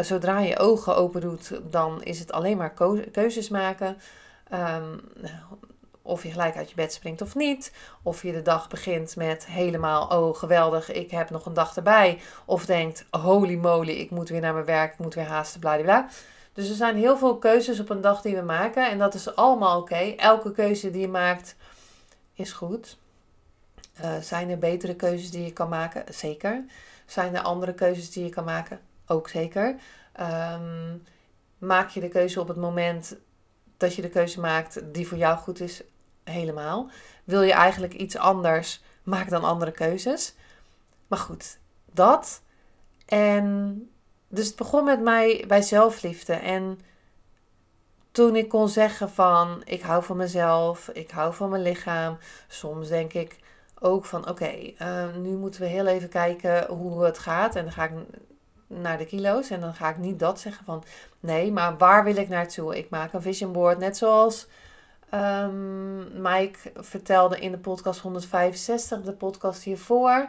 Zodra 0.00 0.38
je 0.38 0.58
ogen 0.58 0.96
open 0.96 1.20
doet, 1.20 1.60
dan 1.62 2.02
is 2.02 2.18
het 2.18 2.32
alleen 2.32 2.56
maar 2.56 2.74
keuzes 3.12 3.48
maken. 3.48 3.96
Um, 4.52 5.00
of 6.08 6.22
je 6.22 6.30
gelijk 6.30 6.56
uit 6.56 6.68
je 6.68 6.74
bed 6.74 6.92
springt 6.92 7.22
of 7.22 7.34
niet. 7.34 7.72
Of 8.02 8.22
je 8.22 8.32
de 8.32 8.42
dag 8.42 8.68
begint 8.68 9.16
met 9.16 9.46
helemaal, 9.46 10.06
oh 10.06 10.36
geweldig, 10.36 10.92
ik 10.92 11.10
heb 11.10 11.30
nog 11.30 11.46
een 11.46 11.54
dag 11.54 11.76
erbij. 11.76 12.20
Of 12.44 12.66
denkt, 12.66 13.04
holy 13.10 13.54
moly, 13.54 13.92
ik 13.92 14.10
moet 14.10 14.28
weer 14.28 14.40
naar 14.40 14.52
mijn 14.52 14.64
werk, 14.64 14.92
ik 14.92 14.98
moet 14.98 15.14
weer 15.14 15.26
haasten, 15.26 15.60
bla 15.60 15.76
bla. 15.76 16.08
Dus 16.52 16.68
er 16.68 16.74
zijn 16.74 16.96
heel 16.96 17.18
veel 17.18 17.38
keuzes 17.38 17.80
op 17.80 17.90
een 17.90 18.00
dag 18.00 18.20
die 18.20 18.36
we 18.36 18.42
maken. 18.42 18.90
En 18.90 18.98
dat 18.98 19.14
is 19.14 19.34
allemaal 19.34 19.80
oké. 19.80 20.14
Elke 20.16 20.52
keuze 20.52 20.90
die 20.90 21.00
je 21.00 21.08
maakt 21.08 21.56
is 22.34 22.52
goed. 22.52 22.96
Uh, 24.00 24.16
zijn 24.20 24.50
er 24.50 24.58
betere 24.58 24.94
keuzes 24.94 25.30
die 25.30 25.44
je 25.44 25.52
kan 25.52 25.68
maken? 25.68 26.14
Zeker. 26.14 26.64
Zijn 27.06 27.36
er 27.36 27.42
andere 27.42 27.74
keuzes 27.74 28.10
die 28.10 28.24
je 28.24 28.30
kan 28.30 28.44
maken? 28.44 28.80
Ook 29.06 29.28
zeker. 29.28 29.76
Ehm, 30.12 30.96
maak 31.58 31.88
je 31.88 32.00
de 32.00 32.08
keuze 32.08 32.40
op 32.40 32.48
het 32.48 32.56
moment 32.56 33.16
dat 33.76 33.94
je 33.94 34.02
de 34.02 34.08
keuze 34.08 34.40
maakt 34.40 34.94
die 34.94 35.08
voor 35.08 35.18
jou 35.18 35.38
goed 35.38 35.60
is? 35.60 35.82
Helemaal. 36.28 36.90
Wil 37.24 37.42
je 37.42 37.52
eigenlijk 37.52 37.94
iets 37.94 38.16
anders, 38.16 38.82
maak 39.02 39.30
dan 39.30 39.44
andere 39.44 39.70
keuzes. 39.70 40.34
Maar 41.06 41.18
goed, 41.18 41.58
dat. 41.92 42.42
En 43.06 43.88
dus 44.28 44.46
het 44.46 44.56
begon 44.56 44.84
met 44.84 45.00
mij 45.00 45.44
bij 45.48 45.62
zelfliefde. 45.62 46.32
En 46.32 46.80
toen 48.10 48.36
ik 48.36 48.48
kon 48.48 48.68
zeggen 48.68 49.10
van 49.10 49.62
ik 49.64 49.82
hou 49.82 50.02
van 50.04 50.16
mezelf, 50.16 50.88
ik 50.88 51.10
hou 51.10 51.34
van 51.34 51.50
mijn 51.50 51.62
lichaam. 51.62 52.18
Soms 52.48 52.88
denk 52.88 53.12
ik 53.12 53.38
ook 53.80 54.04
van 54.04 54.28
oké, 54.28 54.72
eh, 54.78 55.14
nu 55.16 55.30
moeten 55.36 55.60
we 55.60 55.66
heel 55.66 55.86
even 55.86 56.08
kijken 56.08 56.66
hoe 56.66 57.04
het 57.04 57.18
gaat. 57.18 57.56
En 57.56 57.62
dan 57.62 57.72
ga 57.72 57.84
ik 57.84 57.92
naar 58.66 58.98
de 58.98 59.06
kilo's. 59.06 59.50
En 59.50 59.60
dan 59.60 59.74
ga 59.74 59.88
ik 59.88 59.96
niet 59.96 60.18
dat 60.18 60.40
zeggen 60.40 60.64
van 60.64 60.84
nee, 61.20 61.52
maar 61.52 61.76
waar 61.76 62.04
wil 62.04 62.16
ik 62.16 62.28
naartoe? 62.28 62.76
Ik 62.78 62.90
maak 62.90 63.12
een 63.12 63.22
vision 63.22 63.52
board, 63.52 63.78
net 63.78 63.96
zoals 63.96 64.46
Um, 65.14 66.22
Mike 66.22 66.58
vertelde 66.74 67.38
in 67.38 67.50
de 67.50 67.58
podcast 67.58 68.00
165, 68.00 69.02
de 69.02 69.12
podcast 69.12 69.62
hiervoor, 69.62 70.28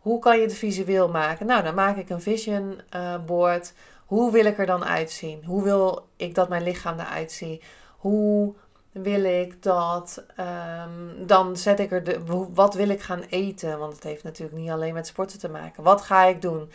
hoe 0.00 0.18
kan 0.18 0.36
je 0.36 0.42
het 0.42 0.54
visueel 0.54 1.08
maken? 1.08 1.46
Nou, 1.46 1.62
dan 1.62 1.74
maak 1.74 1.96
ik 1.96 2.10
een 2.10 2.20
vision 2.20 2.80
uh, 2.96 3.24
board. 3.26 3.72
Hoe 4.06 4.32
wil 4.32 4.44
ik 4.44 4.58
er 4.58 4.66
dan 4.66 4.84
uitzien? 4.84 5.44
Hoe 5.44 5.62
wil 5.62 6.08
ik 6.16 6.34
dat 6.34 6.48
mijn 6.48 6.62
lichaam 6.62 7.00
eruit 7.00 7.32
ziet? 7.32 7.64
Hoe 7.96 8.54
wil 8.92 9.24
ik 9.24 9.62
dat? 9.62 10.24
Um, 10.40 11.26
dan 11.26 11.56
zet 11.56 11.80
ik 11.80 11.92
er 11.92 12.04
de. 12.04 12.20
Wat 12.54 12.74
wil 12.74 12.88
ik 12.88 13.02
gaan 13.02 13.22
eten? 13.22 13.78
Want 13.78 13.94
het 13.94 14.02
heeft 14.02 14.22
natuurlijk 14.22 14.58
niet 14.58 14.70
alleen 14.70 14.94
met 14.94 15.06
sporten 15.06 15.38
te 15.38 15.48
maken. 15.48 15.82
Wat 15.82 16.02
ga 16.02 16.24
ik 16.24 16.42
doen? 16.42 16.70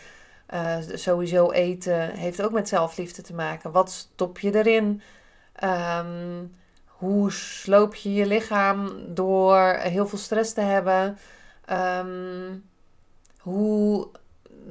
Uh, 0.54 0.76
sowieso 0.94 1.50
eten 1.50 2.10
heeft 2.10 2.42
ook 2.42 2.52
met 2.52 2.68
zelfliefde 2.68 3.22
te 3.22 3.34
maken. 3.34 3.70
Wat 3.72 3.90
stop 3.90 4.38
je 4.38 4.54
erin? 4.54 5.02
Um, 5.64 6.54
hoe 7.00 7.32
sloop 7.32 7.94
je 7.94 8.12
je 8.12 8.26
lichaam 8.26 8.92
door 9.14 9.58
heel 9.66 10.06
veel 10.06 10.18
stress 10.18 10.52
te 10.52 10.60
hebben? 10.60 11.18
Um, 11.72 12.64
hoe 13.38 14.08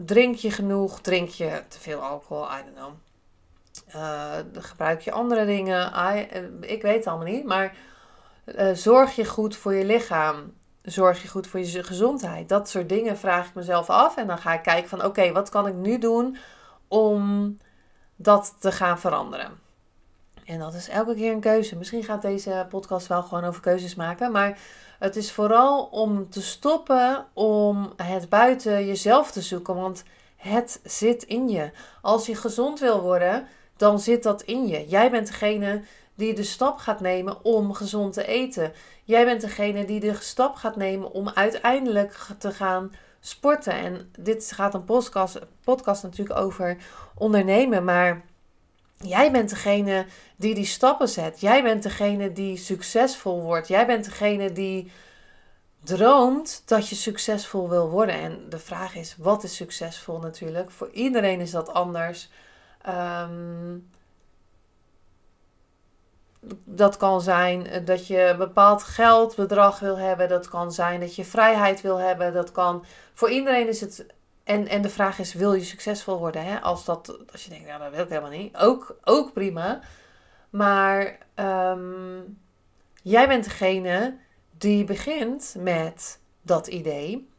drink 0.06 0.36
je 0.36 0.52
genoeg? 0.52 1.02
Drink 1.02 1.30
je 1.30 1.64
te 1.68 1.80
veel 1.80 2.00
alcohol? 2.00 2.46
I 2.46 2.62
don't 2.64 2.76
know. 2.76 2.94
Uh, 3.96 4.64
gebruik 4.64 5.02
je 5.02 5.12
andere 5.12 5.46
dingen? 5.46 5.94
Eh, 5.94 6.44
ik 6.62 6.82
weet 6.82 6.96
het 6.96 7.08
allemaal 7.08 7.34
niet. 7.34 7.46
Maar 7.46 7.76
uh, 8.46 8.72
zorg 8.74 9.16
je 9.16 9.26
goed 9.26 9.56
voor 9.56 9.74
je 9.74 9.86
lichaam? 9.86 10.54
Zorg 10.82 11.22
je 11.22 11.28
goed 11.28 11.48
voor 11.48 11.60
je 11.60 11.84
gezondheid? 11.84 12.50
Dat 12.50 12.70
soort 12.70 12.90
dingen 12.90 13.18
vraag 13.18 13.48
ik 13.48 13.54
mezelf 13.54 13.90
af. 13.90 14.18
En 14.18 14.28
dan 14.28 14.38
ga 14.38 14.54
ik 14.54 14.64
kijken 14.64 14.90
van 14.90 15.04
oké, 15.04 15.32
wat 15.32 15.50
kan 15.50 15.68
ik 15.68 15.76
nu 15.76 15.98
doen 15.98 16.38
om 16.88 17.58
dat 18.16 18.56
te 18.60 18.72
gaan 18.72 19.00
veranderen? 19.00 19.69
En 20.50 20.60
dat 20.60 20.74
is 20.74 20.90
elke 20.90 21.16
keer 21.16 21.32
een 21.32 21.40
keuze. 21.40 21.76
Misschien 21.76 22.04
gaat 22.04 22.22
deze 22.22 22.66
podcast 22.70 23.08
wel 23.08 23.24
gewoon 23.24 23.44
over 23.44 23.62
keuzes 23.62 23.96
maken. 23.96 24.32
Maar 24.32 24.60
het 25.00 25.16
is 25.16 25.32
vooral 25.32 25.84
om 25.84 26.30
te 26.30 26.42
stoppen 26.42 27.26
om 27.34 27.94
het 27.96 28.30
buiten 28.30 28.86
jezelf 28.86 29.32
te 29.32 29.42
zoeken. 29.42 29.76
Want 29.76 30.04
het 30.36 30.80
zit 30.84 31.24
in 31.24 31.50
je. 31.50 31.72
Als 32.02 32.26
je 32.26 32.36
gezond 32.36 32.80
wil 32.80 33.02
worden, 33.02 33.48
dan 33.78 34.00
zit 34.00 34.24
dat 34.24 34.42
in 34.42 34.68
je. 34.68 34.88
Jij 34.88 35.12
bent 35.12 35.28
degene 35.28 35.82
die 36.16 36.34
de 36.34 36.44
stap 36.44 36.78
gaat 36.78 37.00
nemen 37.00 37.44
om 37.44 37.74
gezond 37.74 38.14
te 38.14 38.26
eten. 38.26 38.72
Jij 39.04 39.26
bent 39.26 39.42
degene 39.42 39.86
die 39.86 40.00
de 40.00 40.14
stap 40.14 40.56
gaat 40.56 40.76
nemen 40.76 41.12
om 41.12 41.30
uiteindelijk 41.30 42.28
te 42.38 42.52
gaan 42.52 42.92
sporten. 43.20 43.74
En 43.74 44.12
dit 44.20 44.52
gaat 44.52 44.74
een 44.74 44.84
podcast, 44.84 45.40
podcast 45.64 46.04
natuurlijk 46.04 46.40
over 46.40 46.78
ondernemen. 47.16 47.84
Maar 47.84 48.26
Jij 49.06 49.32
bent 49.32 49.50
degene 49.50 50.06
die 50.36 50.56
die 50.56 50.66
stappen 50.66 51.10
zet. 51.10 51.40
Jij 51.40 51.64
bent 51.64 51.84
degene 51.84 52.32
die 52.32 52.58
succesvol 52.58 53.42
wordt. 53.42 53.68
Jij 53.68 53.86
bent 53.86 54.06
degene 54.06 54.52
die 54.52 54.92
droomt 55.84 56.64
dat 56.66 56.90
je 56.90 56.96
succesvol 56.96 57.70
wil 57.70 57.90
worden. 57.90 58.16
En 58.16 58.50
de 58.50 58.60
vraag 58.60 58.96
is, 58.96 59.16
wat 59.18 59.44
is 59.44 59.56
succesvol 59.56 60.20
natuurlijk? 60.20 60.72
Voor 60.72 60.90
iedereen 60.92 61.40
is 61.40 61.52
dat 61.52 61.70
anders. 61.70 62.30
Ehm, 62.82 63.78
dat 66.64 66.98
kan 66.98 67.22
zijn 67.22 67.86
dat 67.86 68.08
je 68.08 68.22
een 68.22 68.38
bepaald 68.38 68.84
geldbedrag 68.84 69.80
wil 69.80 69.98
hebben. 69.98 70.30
Dat 70.30 70.50
kan 70.50 70.72
zijn 70.72 71.00
dat 71.00 71.16
je 71.16 71.26
vrijheid 71.26 71.82
wil 71.82 71.98
hebben. 71.98 72.34
Dat 72.34 72.52
kan. 72.52 72.86
Voor 73.14 73.30
iedereen 73.30 73.68
is 73.68 73.82
het 73.82 74.06
en, 74.50 74.68
en 74.68 74.82
de 74.82 74.90
vraag 74.90 75.20
is, 75.20 75.34
wil 75.34 75.54
je 75.54 75.64
succesvol 75.64 76.18
worden? 76.18 76.46
Hè? 76.46 76.62
Als, 76.62 76.86
dat, 76.86 77.32
als 77.32 77.44
je 77.44 77.50
denkt, 77.50 77.68
ja, 77.68 77.78
dat 77.78 77.92
wil 77.92 78.04
ik 78.04 78.10
helemaal 78.10 78.30
niet. 78.30 78.58
Ook, 78.58 78.98
ook 79.04 79.34
prima. 79.34 79.80
Maar 80.50 81.18
um, 81.36 82.40
jij 83.04 83.28
bent 83.28 83.44
degene 83.44 84.18
die 84.58 84.84
begint 84.84 85.56
met 85.60 86.20
dat 86.42 86.68
idee 86.68 87.30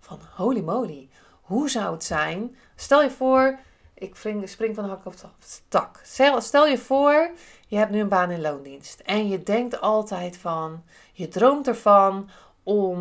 van 0.00 0.20
holy 0.34 0.60
moly. 0.60 1.08
Hoe 1.40 1.70
zou 1.70 1.92
het 1.92 2.04
zijn? 2.04 2.56
Stel 2.76 3.02
je 3.02 3.10
voor, 3.10 3.58
ik 3.94 4.16
spring, 4.16 4.74
van 4.74 4.84
de 4.84 4.90
hak 4.90 5.06
op 5.06 5.16
de 5.16 5.26
tak. 5.68 6.00
Stel 6.38 6.66
je 6.66 6.78
voor, 6.78 7.30
je 7.66 7.76
hebt 7.76 7.90
nu 7.90 8.00
een 8.00 8.08
baan 8.08 8.30
in 8.30 8.40
loondienst. 8.40 9.00
En 9.00 9.28
je 9.28 9.42
denkt 9.42 9.80
altijd 9.80 10.36
van, 10.36 10.84
je 11.12 11.28
droomt 11.28 11.68
ervan 11.68 12.30
om 12.62 12.96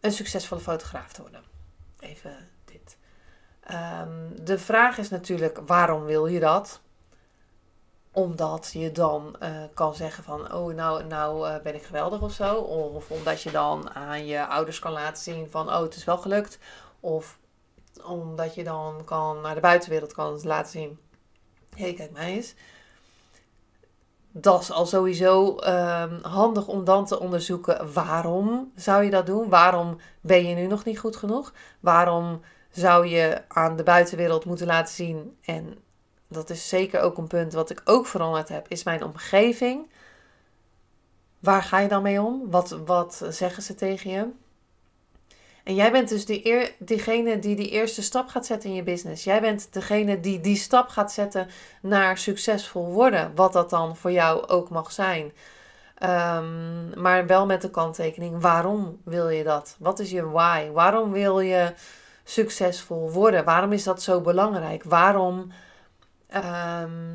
een 0.00 0.12
succesvolle 0.12 0.60
fotograaf 0.60 1.12
te 1.12 1.22
worden. 1.22 1.46
Even 2.08 2.48
dit. 2.64 2.96
Um, 3.70 4.44
de 4.44 4.58
vraag 4.58 4.98
is 4.98 5.10
natuurlijk, 5.10 5.60
waarom 5.66 6.04
wil 6.04 6.26
je 6.26 6.40
dat? 6.40 6.80
Omdat 8.12 8.70
je 8.72 8.92
dan 8.92 9.36
uh, 9.42 9.62
kan 9.74 9.94
zeggen 9.94 10.24
van, 10.24 10.52
oh 10.52 10.74
nou, 10.74 11.04
nou 11.04 11.48
uh, 11.48 11.62
ben 11.62 11.74
ik 11.74 11.82
geweldig 11.82 12.20
of 12.22 12.32
zo. 12.32 12.56
Of 12.56 13.10
omdat 13.10 13.42
je 13.42 13.50
dan 13.50 13.90
aan 13.94 14.26
je 14.26 14.46
ouders 14.46 14.78
kan 14.78 14.92
laten 14.92 15.22
zien 15.22 15.50
van, 15.50 15.68
oh 15.68 15.80
het 15.82 15.94
is 15.94 16.04
wel 16.04 16.18
gelukt. 16.18 16.58
Of 17.00 17.38
omdat 18.04 18.54
je 18.54 18.64
dan 18.64 19.04
kan 19.04 19.40
naar 19.40 19.54
de 19.54 19.60
buitenwereld 19.60 20.12
kan 20.12 20.40
laten 20.42 20.70
zien, 20.70 20.98
hé 21.74 21.82
hey, 21.84 21.94
kijk 21.94 22.12
mij 22.12 22.32
eens 22.34 22.54
dat 24.40 24.60
is 24.62 24.72
al 24.72 24.86
sowieso 24.86 25.56
um, 25.56 26.18
handig 26.22 26.66
om 26.66 26.84
dan 26.84 27.06
te 27.06 27.20
onderzoeken 27.20 27.92
waarom 27.92 28.72
zou 28.74 29.04
je 29.04 29.10
dat 29.10 29.26
doen? 29.26 29.48
Waarom 29.48 29.98
ben 30.20 30.46
je 30.48 30.54
nu 30.54 30.66
nog 30.66 30.84
niet 30.84 30.98
goed 30.98 31.16
genoeg? 31.16 31.52
Waarom 31.80 32.40
zou 32.70 33.06
je 33.06 33.42
aan 33.48 33.76
de 33.76 33.82
buitenwereld 33.82 34.44
moeten 34.44 34.66
laten 34.66 34.94
zien? 34.94 35.36
En 35.44 35.78
dat 36.28 36.50
is 36.50 36.68
zeker 36.68 37.00
ook 37.00 37.18
een 37.18 37.26
punt 37.26 37.52
wat 37.52 37.70
ik 37.70 37.82
ook 37.84 38.06
veranderd 38.06 38.48
heb, 38.48 38.68
is 38.68 38.82
mijn 38.82 39.04
omgeving. 39.04 39.90
Waar 41.38 41.62
ga 41.62 41.78
je 41.78 41.88
dan 41.88 42.02
mee 42.02 42.20
om? 42.20 42.50
Wat, 42.50 42.70
wat 42.84 43.22
zeggen 43.28 43.62
ze 43.62 43.74
tegen 43.74 44.10
je? 44.10 44.28
En 45.68 45.74
jij 45.74 45.92
bent 45.92 46.08
dus 46.08 46.26
die 46.26 46.46
eer, 46.46 46.72
diegene 46.78 47.38
die 47.38 47.56
die 47.56 47.70
eerste 47.70 48.02
stap 48.02 48.28
gaat 48.28 48.46
zetten 48.46 48.70
in 48.70 48.76
je 48.76 48.82
business. 48.82 49.24
Jij 49.24 49.40
bent 49.40 49.72
degene 49.72 50.20
die 50.20 50.40
die 50.40 50.56
stap 50.56 50.88
gaat 50.88 51.12
zetten 51.12 51.48
naar 51.82 52.18
succesvol 52.18 52.92
worden. 52.92 53.32
Wat 53.34 53.52
dat 53.52 53.70
dan 53.70 53.96
voor 53.96 54.10
jou 54.10 54.46
ook 54.46 54.68
mag 54.70 54.92
zijn. 54.92 55.32
Ehm, 55.94 57.00
maar 57.00 57.26
wel 57.26 57.46
met 57.46 57.62
de 57.62 57.70
kanttekening. 57.70 58.40
Waarom 58.40 59.00
wil 59.04 59.28
je 59.28 59.44
dat? 59.44 59.76
Wat 59.78 59.98
is 59.98 60.10
je 60.10 60.30
why? 60.30 60.70
Waarom 60.70 61.12
wil 61.12 61.40
je 61.40 61.72
succesvol 62.24 63.10
worden? 63.10 63.44
Waarom 63.44 63.72
is 63.72 63.84
dat 63.84 64.02
zo 64.02 64.20
belangrijk? 64.20 64.84
Waarom 64.84 65.52
ehm, 66.28 67.14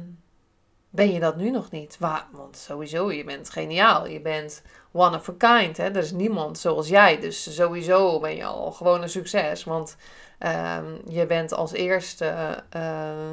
ben 0.93 1.13
je 1.13 1.19
dat 1.19 1.35
nu 1.35 1.49
nog 1.49 1.71
niet? 1.71 1.97
Want 2.31 2.57
sowieso, 2.57 3.11
je 3.11 3.23
bent 3.23 3.49
geniaal. 3.49 4.07
Je 4.07 4.21
bent 4.21 4.61
one 4.91 5.17
of 5.17 5.29
a 5.29 5.33
kind. 5.37 5.77
Hè? 5.77 5.83
Er 5.83 5.97
is 5.97 6.11
niemand 6.11 6.59
zoals 6.59 6.87
jij. 6.87 7.19
Dus 7.19 7.55
sowieso 7.55 8.19
ben 8.19 8.35
je 8.35 8.45
al 8.45 8.71
gewoon 8.71 9.01
een 9.01 9.09
succes. 9.09 9.63
Want 9.63 9.95
ehm, 10.39 10.95
je 11.07 11.25
bent 11.25 11.53
als 11.53 11.71
eerste. 11.71 12.63
Uh, 12.75 13.31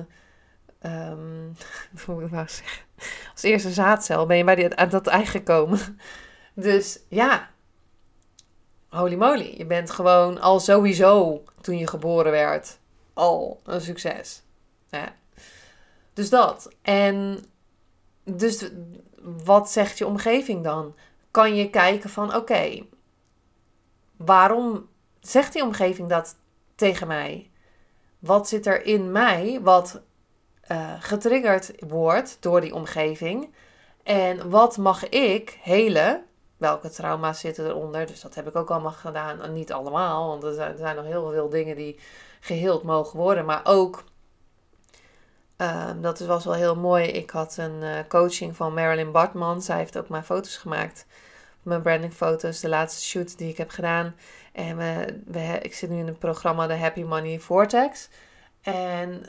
hoe 2.04 2.14
moet 2.14 2.24
ik 2.24 2.30
nou 2.30 2.48
zeggen? 2.48 2.84
Als 3.32 3.42
eerste 3.42 3.70
zaadcel 3.70 4.26
ben 4.26 4.36
je 4.36 4.44
bij 4.44 4.54
die, 4.54 4.74
aan 4.74 4.88
dat 4.88 5.06
ei 5.06 5.26
gekomen. 5.26 5.78
Dus 6.54 6.98
ja, 7.08 7.50
holy 8.88 9.14
moly. 9.14 9.54
Je 9.56 9.66
bent 9.66 9.90
gewoon 9.90 10.40
al 10.40 10.60
sowieso 10.60 11.42
toen 11.60 11.78
je 11.78 11.86
geboren 11.86 12.30
werd 12.30 12.78
al 13.14 13.60
een 13.64 13.80
succes. 13.80 14.42
Ja. 14.90 15.14
Dus 16.12 16.30
dat. 16.30 16.68
En 16.82 17.44
dus 18.38 18.70
wat 19.44 19.70
zegt 19.70 19.98
je 19.98 20.06
omgeving 20.06 20.64
dan? 20.64 20.94
Kan 21.30 21.54
je 21.54 21.70
kijken 21.70 22.10
van 22.10 22.34
oké, 22.34 22.86
waarom 24.16 24.88
zegt 25.20 25.52
die 25.52 25.62
omgeving 25.62 26.08
dat 26.08 26.36
tegen 26.74 27.06
mij? 27.06 27.50
Wat 28.18 28.48
zit 28.48 28.66
er 28.66 28.84
in 28.84 29.12
mij 29.12 29.60
wat 29.62 30.00
uh, 30.70 30.92
getriggerd 30.98 31.72
wordt 31.88 32.36
door 32.40 32.60
die 32.60 32.74
omgeving? 32.74 33.54
En 34.02 34.50
wat 34.50 34.76
mag 34.76 35.08
ik 35.08 35.58
helen? 35.62 36.24
Welke 36.56 36.90
trauma's 36.90 37.40
zitten 37.40 37.66
eronder? 37.66 38.06
Dus 38.06 38.20
dat 38.20 38.34
heb 38.34 38.48
ik 38.48 38.56
ook 38.56 38.70
allemaal 38.70 38.92
gedaan. 38.92 39.52
Niet 39.52 39.72
allemaal, 39.72 40.28
want 40.28 40.42
er 40.42 40.54
zijn, 40.54 40.72
er 40.72 40.78
zijn 40.78 40.96
nog 40.96 41.04
heel 41.04 41.30
veel 41.30 41.48
dingen 41.48 41.76
die 41.76 41.98
geheeld 42.40 42.82
mogen 42.82 43.18
worden. 43.18 43.44
Maar 43.44 43.60
ook 43.64 44.04
Um, 45.60 46.00
dat 46.02 46.20
was 46.20 46.44
wel 46.44 46.54
heel 46.54 46.76
mooi. 46.76 47.04
Ik 47.04 47.30
had 47.30 47.56
een 47.56 47.82
uh, 47.82 47.98
coaching 48.08 48.56
van 48.56 48.74
Marilyn 48.74 49.12
Bartman. 49.12 49.62
Zij 49.62 49.76
heeft 49.76 49.98
ook 49.98 50.08
mijn 50.08 50.24
foto's 50.24 50.56
gemaakt. 50.56 51.06
Mijn 51.62 51.82
brandingfoto's, 51.82 52.60
de 52.60 52.68
laatste 52.68 53.04
shoot 53.04 53.38
die 53.38 53.48
ik 53.48 53.56
heb 53.56 53.70
gedaan. 53.70 54.14
En 54.52 54.76
we, 54.76 55.20
we, 55.26 55.58
ik 55.62 55.74
zit 55.74 55.90
nu 55.90 55.98
in 55.98 56.06
het 56.06 56.18
programma 56.18 56.66
The 56.66 56.72
Happy 56.72 57.02
Money 57.02 57.38
Vortex. 57.38 58.08
En 58.60 59.26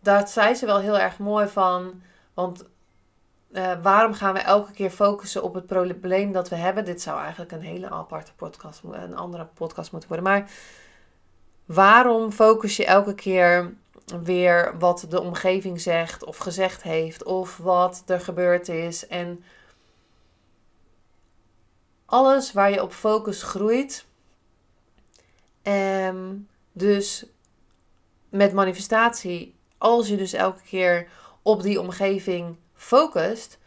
daar 0.00 0.28
zei 0.28 0.54
ze 0.54 0.66
wel 0.66 0.80
heel 0.80 0.98
erg 0.98 1.18
mooi 1.18 1.48
van. 1.48 2.02
Want 2.34 2.64
uh, 3.52 3.72
waarom 3.82 4.14
gaan 4.14 4.34
we 4.34 4.40
elke 4.40 4.72
keer 4.72 4.90
focussen 4.90 5.42
op 5.42 5.54
het 5.54 5.66
probleem 5.66 6.32
dat 6.32 6.48
we 6.48 6.56
hebben? 6.56 6.84
Dit 6.84 7.02
zou 7.02 7.20
eigenlijk 7.20 7.52
een 7.52 7.62
hele 7.62 7.90
aparte 7.90 8.34
podcast, 8.34 8.80
een 8.90 9.16
andere 9.16 9.44
podcast 9.44 9.92
moeten 9.92 10.08
worden. 10.08 10.26
Maar 10.26 10.50
waarom 11.64 12.32
focus 12.32 12.76
je 12.76 12.84
elke 12.84 13.14
keer 13.14 13.74
weer 14.22 14.78
wat 14.78 15.06
de 15.08 15.20
omgeving 15.20 15.80
zegt 15.80 16.24
of 16.24 16.36
gezegd 16.36 16.82
heeft 16.82 17.24
of 17.24 17.56
wat 17.56 18.02
er 18.06 18.20
gebeurd 18.20 18.68
is. 18.68 19.06
En 19.06 19.44
alles 22.06 22.52
waar 22.52 22.70
je 22.70 22.82
op 22.82 22.92
focus 22.92 23.42
groeit. 23.42 24.06
Um, 25.62 26.48
dus 26.72 27.26
met 28.28 28.52
manifestatie, 28.52 29.54
als 29.78 30.08
je 30.08 30.16
dus 30.16 30.32
elke 30.32 30.62
keer 30.62 31.08
op 31.42 31.62
die 31.62 31.80
omgeving 31.80 32.56
focust. 32.74 33.58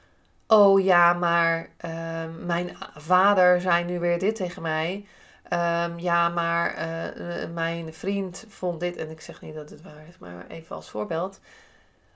Oh 0.47 0.83
ja, 0.83 1.13
maar 1.13 1.69
uh, 1.85 2.25
mijn 2.45 2.77
vader 2.95 3.61
zei 3.61 3.83
nu 3.83 3.99
weer 3.99 4.19
dit 4.19 4.35
tegen 4.35 4.61
mij. 4.61 5.05
Um, 5.53 5.99
ja, 5.99 6.29
maar 6.29 6.75
uh, 7.17 7.53
mijn 7.53 7.93
vriend 7.93 8.45
vond 8.47 8.79
dit, 8.79 8.95
en 8.95 9.09
ik 9.09 9.21
zeg 9.21 9.41
niet 9.41 9.55
dat 9.55 9.69
het 9.69 9.81
waar 9.81 10.05
is, 10.09 10.17
maar 10.17 10.45
even 10.47 10.75
als 10.75 10.89
voorbeeld. 10.89 11.39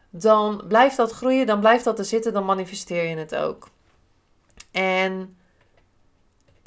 Dan 0.10 0.63
blijft 0.67 0.98
dat 0.98 1.12
groeien, 1.12 1.45
dan 1.45 1.60
blijft 1.60 1.84
dat 1.84 2.00
er 2.00 2.06
zitten, 2.06 2.34
dan 2.34 2.45
manifesteer 2.45 3.04
je 3.04 3.15
het 3.15 3.36
ook. 3.36 3.69
En 4.71 5.38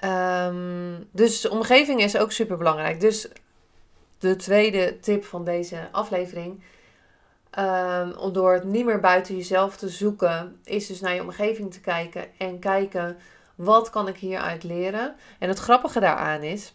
um, 0.05 1.09
dus 1.11 1.41
de 1.41 1.51
omgeving 1.51 2.01
is 2.01 2.17
ook 2.17 2.33
super 2.33 2.57
belangrijk. 2.57 3.01
Dus 3.01 3.29
de 4.19 4.37
tweede 4.37 5.01
tip 5.01 5.25
van 5.25 5.45
deze 5.45 5.89
aflevering. 5.93 6.63
Um, 7.59 8.13
om 8.13 8.33
door 8.33 8.53
het 8.53 8.65
niet 8.65 8.85
meer 8.85 9.01
buiten 9.01 9.37
jezelf 9.37 9.77
te 9.77 9.89
zoeken, 9.89 10.61
is 10.65 10.87
dus 10.87 11.01
naar 11.01 11.15
je 11.15 11.23
omgeving 11.23 11.73
te 11.73 11.81
kijken 11.81 12.39
en 12.39 12.59
kijken 12.59 13.17
wat 13.59 13.91
kan 13.91 14.09
ik 14.09 14.17
hieruit 14.17 14.63
leren? 14.63 15.17
En 15.39 15.49
het 15.49 15.59
grappige 15.59 16.01
daaraan 16.01 16.43
is, 16.43 16.75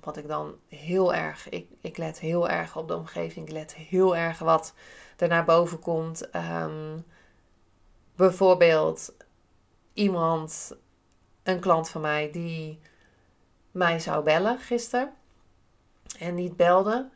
wat 0.00 0.16
ik 0.16 0.28
dan 0.28 0.56
heel 0.68 1.14
erg, 1.14 1.48
ik, 1.48 1.66
ik 1.80 1.96
let 1.96 2.20
heel 2.20 2.48
erg 2.48 2.76
op 2.76 2.88
de 2.88 2.96
omgeving, 2.96 3.46
ik 3.46 3.52
let 3.52 3.74
heel 3.74 4.16
erg 4.16 4.38
wat 4.38 4.74
er 5.16 5.28
naar 5.28 5.44
boven 5.44 5.78
komt. 5.78 6.34
Um, 6.36 7.04
bijvoorbeeld 8.16 9.14
iemand, 9.92 10.76
een 11.42 11.60
klant 11.60 11.88
van 11.88 12.00
mij, 12.00 12.30
die 12.32 12.80
mij 13.70 13.98
zou 13.98 14.24
bellen 14.24 14.58
gisteren 14.58 15.12
en 16.18 16.34
niet 16.34 16.56
belde. 16.56 17.08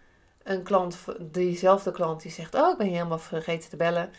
Een 0.42 0.62
klant, 0.62 0.98
diezelfde 1.20 1.90
klant 1.90 2.22
die 2.22 2.30
zegt, 2.30 2.54
oh 2.54 2.70
ik 2.70 2.76
ben 2.76 2.86
helemaal 2.86 3.18
vergeten 3.18 3.70
te 3.70 3.76
bellen. 3.76 4.12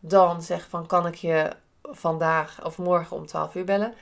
Dan 0.00 0.42
zegt 0.42 0.68
van, 0.68 0.86
kan 0.86 1.06
ik 1.06 1.14
je 1.14 1.52
vandaag 1.82 2.64
of 2.64 2.78
morgen 2.78 3.16
om 3.16 3.26
12 3.26 3.54
uur 3.54 3.64
bellen? 3.64 3.94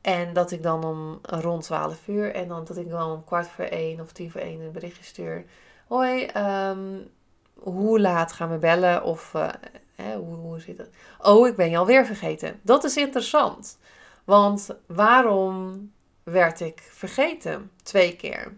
En 0.00 0.32
dat 0.32 0.50
ik 0.50 0.62
dan 0.62 0.84
om 0.84 1.18
rond 1.22 1.62
12 1.62 2.08
uur 2.08 2.34
en 2.34 2.48
dan 2.48 2.64
dat 2.64 2.76
ik 2.76 2.90
dan 2.90 3.10
om 3.10 3.24
kwart 3.24 3.48
voor 3.48 3.64
één 3.64 4.00
of 4.00 4.12
tien 4.12 4.30
voor 4.30 4.40
één 4.40 4.60
een 4.60 4.72
berichtje 4.72 5.04
stuur. 5.04 5.44
Hoi, 5.86 6.24
ehm, 6.24 6.98
hoe 7.54 8.00
laat 8.00 8.32
gaan 8.32 8.50
we 8.50 8.58
bellen? 8.58 9.04
Of 9.04 9.32
hè, 9.94 10.16
hoe, 10.16 10.60
zit 10.60 10.78
het? 10.78 10.90
Oh, 11.18 11.46
ik 11.46 11.56
ben 11.56 11.70
je 11.70 11.78
alweer 11.78 12.06
vergeten. 12.06 12.60
Dat 12.62 12.84
is 12.84 12.96
interessant. 12.96 13.78
Want 14.24 14.76
waarom 14.86 15.92
werd 16.22 16.60
ik 16.60 16.88
vergeten? 16.92 17.70
Twee 17.82 18.16
keer. 18.16 18.56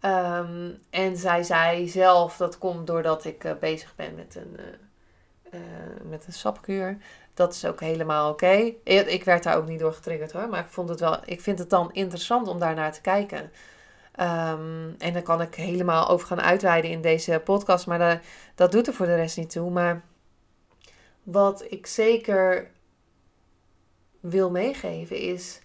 Um, 0.00 0.78
en 0.90 1.16
zij 1.16 1.42
zei 1.42 1.88
zelf, 1.88 2.36
dat 2.36 2.58
komt 2.58 2.86
doordat 2.86 3.24
ik 3.24 3.44
uh, 3.44 3.52
bezig 3.60 3.94
ben 3.94 4.14
met 4.14 4.34
een, 4.34 4.56
uh, 5.54 5.60
met 6.10 6.26
een 6.26 6.32
sapkuur. 6.32 6.98
Dat 7.36 7.54
is 7.54 7.64
ook 7.64 7.80
helemaal 7.80 8.30
oké. 8.30 8.72
Ik 8.84 9.24
werd 9.24 9.42
daar 9.42 9.56
ook 9.56 9.68
niet 9.68 9.80
door 9.80 9.92
getriggerd 9.92 10.32
hoor. 10.32 10.48
Maar 10.48 10.60
ik, 10.60 10.70
vond 10.70 10.88
het 10.88 11.00
wel, 11.00 11.18
ik 11.24 11.40
vind 11.40 11.58
het 11.58 11.70
dan 11.70 11.92
interessant 11.92 12.48
om 12.48 12.58
daar 12.58 12.74
naar 12.74 12.92
te 12.92 13.00
kijken. 13.00 13.40
Um, 14.20 14.94
en 14.98 15.12
dan 15.12 15.22
kan 15.22 15.40
ik 15.40 15.54
helemaal 15.54 16.08
over 16.08 16.26
gaan 16.26 16.40
uitweiden 16.40 16.90
in 16.90 17.00
deze 17.00 17.40
podcast. 17.44 17.86
Maar 17.86 17.98
dat, 17.98 18.18
dat 18.54 18.72
doet 18.72 18.86
er 18.86 18.94
voor 18.94 19.06
de 19.06 19.14
rest 19.14 19.36
niet 19.36 19.50
toe. 19.50 19.70
Maar 19.70 20.04
wat 21.22 21.64
ik 21.68 21.86
zeker 21.86 22.70
wil 24.20 24.50
meegeven 24.50 25.16
is. 25.16 25.60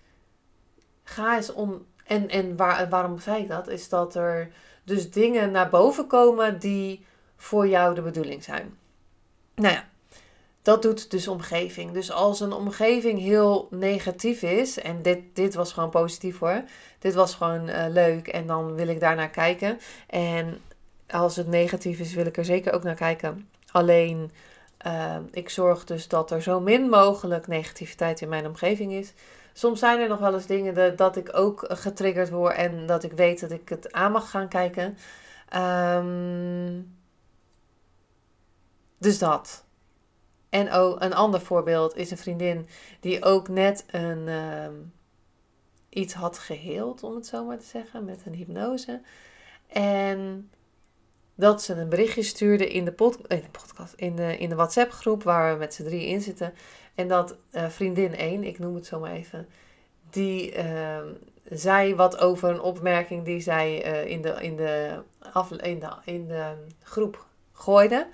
Ga 1.04 1.36
eens 1.36 1.54
om. 1.54 1.86
En, 2.06 2.30
en 2.30 2.56
waar, 2.56 2.90
waarom 2.90 3.20
zei 3.20 3.42
ik 3.42 3.50
dat? 3.50 3.68
Is 3.68 3.90
dat 3.90 4.16
er 4.16 4.52
dus 4.84 5.12
dingen 5.12 5.52
naar 5.52 5.70
boven 5.70 6.08
komen 6.08 6.60
die 6.60 7.06
voor 7.36 7.68
jou 7.68 7.96
de 7.96 8.02
bedoeling 8.02 8.44
zijn. 8.44 8.78
Nou 9.56 9.74
ja, 9.74 9.90
dat 10.62 10.82
doet 10.82 11.12
dus 11.12 11.28
omgeving. 11.28 11.92
Dus 11.92 12.12
als 12.12 12.40
een 12.40 12.54
omgeving 12.54 13.20
heel 13.20 13.68
negatief 13.72 14.42
is, 14.42 14.80
en 14.80 15.02
dit, 15.02 15.20
dit 15.34 15.54
was 15.54 15.74
gewoon 15.74 15.90
positief 15.90 16.40
hoor, 16.40 16.64
dit 17.00 17.14
was 17.14 17.36
gewoon 17.36 17.70
uh, 17.70 17.86
leuk 17.90 18.28
en 18.28 18.48
dan 18.48 18.76
wil 18.76 18.88
ik 18.88 19.00
daar 19.00 19.16
naar 19.16 19.30
kijken. 19.30 19.80
En 20.08 20.62
als 21.10 21.36
het 21.36 21.48
negatief 21.48 22.00
is, 22.00 22.14
wil 22.14 22.26
ik 22.26 22.38
er 22.38 22.46
zeker 22.46 22.74
ook 22.74 22.84
naar 22.84 22.96
kijken. 22.96 23.50
Alleen, 23.72 24.32
uh, 24.86 25.16
ik 25.32 25.50
zorg 25.50 25.84
dus 25.84 26.08
dat 26.08 26.32
er 26.32 26.42
zo 26.42 26.60
min 26.60 26.90
mogelijk 26.90 27.48
negativiteit 27.48 28.22
in 28.22 28.30
mijn 28.30 28.48
omgeving 28.48 28.92
is. 28.92 29.14
Soms 29.54 29.80
zijn 29.80 30.00
er 30.00 30.08
nog 30.08 30.20
wel 30.20 30.34
eens 30.34 30.46
dingen 30.46 30.96
dat 30.96 31.16
ik 31.16 31.38
ook 31.38 31.66
getriggerd 31.70 32.30
word 32.30 32.56
en 32.56 32.86
dat 32.86 33.04
ik 33.04 33.12
weet 33.12 33.40
dat 33.40 33.52
ik 33.52 33.70
het 33.70 33.92
aan 33.92 34.12
mag 34.12 34.30
gaan 34.30 34.48
kijken. 34.48 34.98
Um, 35.56 36.98
dus 38.98 39.20
dat. 39.20 39.64
En 40.52 40.72
ook 40.72 41.02
een 41.02 41.14
ander 41.14 41.42
voorbeeld 41.42 41.96
is 41.96 42.12
een 42.12 42.18
vriendin 42.18 42.68
die 43.00 43.24
ook 43.24 43.48
net 43.48 43.84
een, 43.92 44.28
uh, 44.28 44.68
iets 45.90 46.14
had 46.14 46.40
geheeld, 46.40 47.04
om 47.04 47.16
het 47.16 47.26
zo 47.28 47.46
maar 47.46 47.58
te 47.58 47.66
zeggen, 47.66 48.06
met 48.06 48.22
een 48.26 48.34
hypnose. 48.34 49.02
En 49.68 50.50
dat 51.36 51.64
ze 51.64 51.74
een 51.74 51.90
berichtje 51.90 52.24
stuurde 52.24 52.70
in 52.70 52.86
de, 52.86 52.92
podcast, 52.92 53.94
in 53.96 54.16
de, 54.16 54.38
in 54.38 54.50
de 54.50 54.56
WhatsApp 54.56 54.92
groep 54.92 55.24
waar 55.24 55.54
we 55.54 55.60
met 55.60 55.74
z'n 55.74 55.84
drie 55.84 56.08
in 56.08 56.22
zitten. 56.22 56.54
En 56.96 57.08
dat 57.08 57.36
uh, 57.52 57.70
vriendin 57.70 58.16
1, 58.16 58.44
ik 58.44 58.60
noem 58.60 58.76
het 58.76 58.86
zo 58.86 59.00
maar 59.00 59.12
even, 59.12 59.48
die 60.10 60.56
uh, 60.58 60.98
zei 61.50 61.96
wat 61.96 62.18
over 62.18 62.50
een 62.50 62.62
opmerking 62.62 63.26
die 63.26 63.40
zij 63.40 63.86
uh, 63.86 64.06
in, 64.06 64.22
de, 64.22 64.30
in, 64.30 64.56
de 64.56 65.02
in, 65.62 65.80
de, 65.80 65.92
in 66.04 66.28
de 66.28 66.54
groep 66.84 67.26
gooide. 67.52 68.08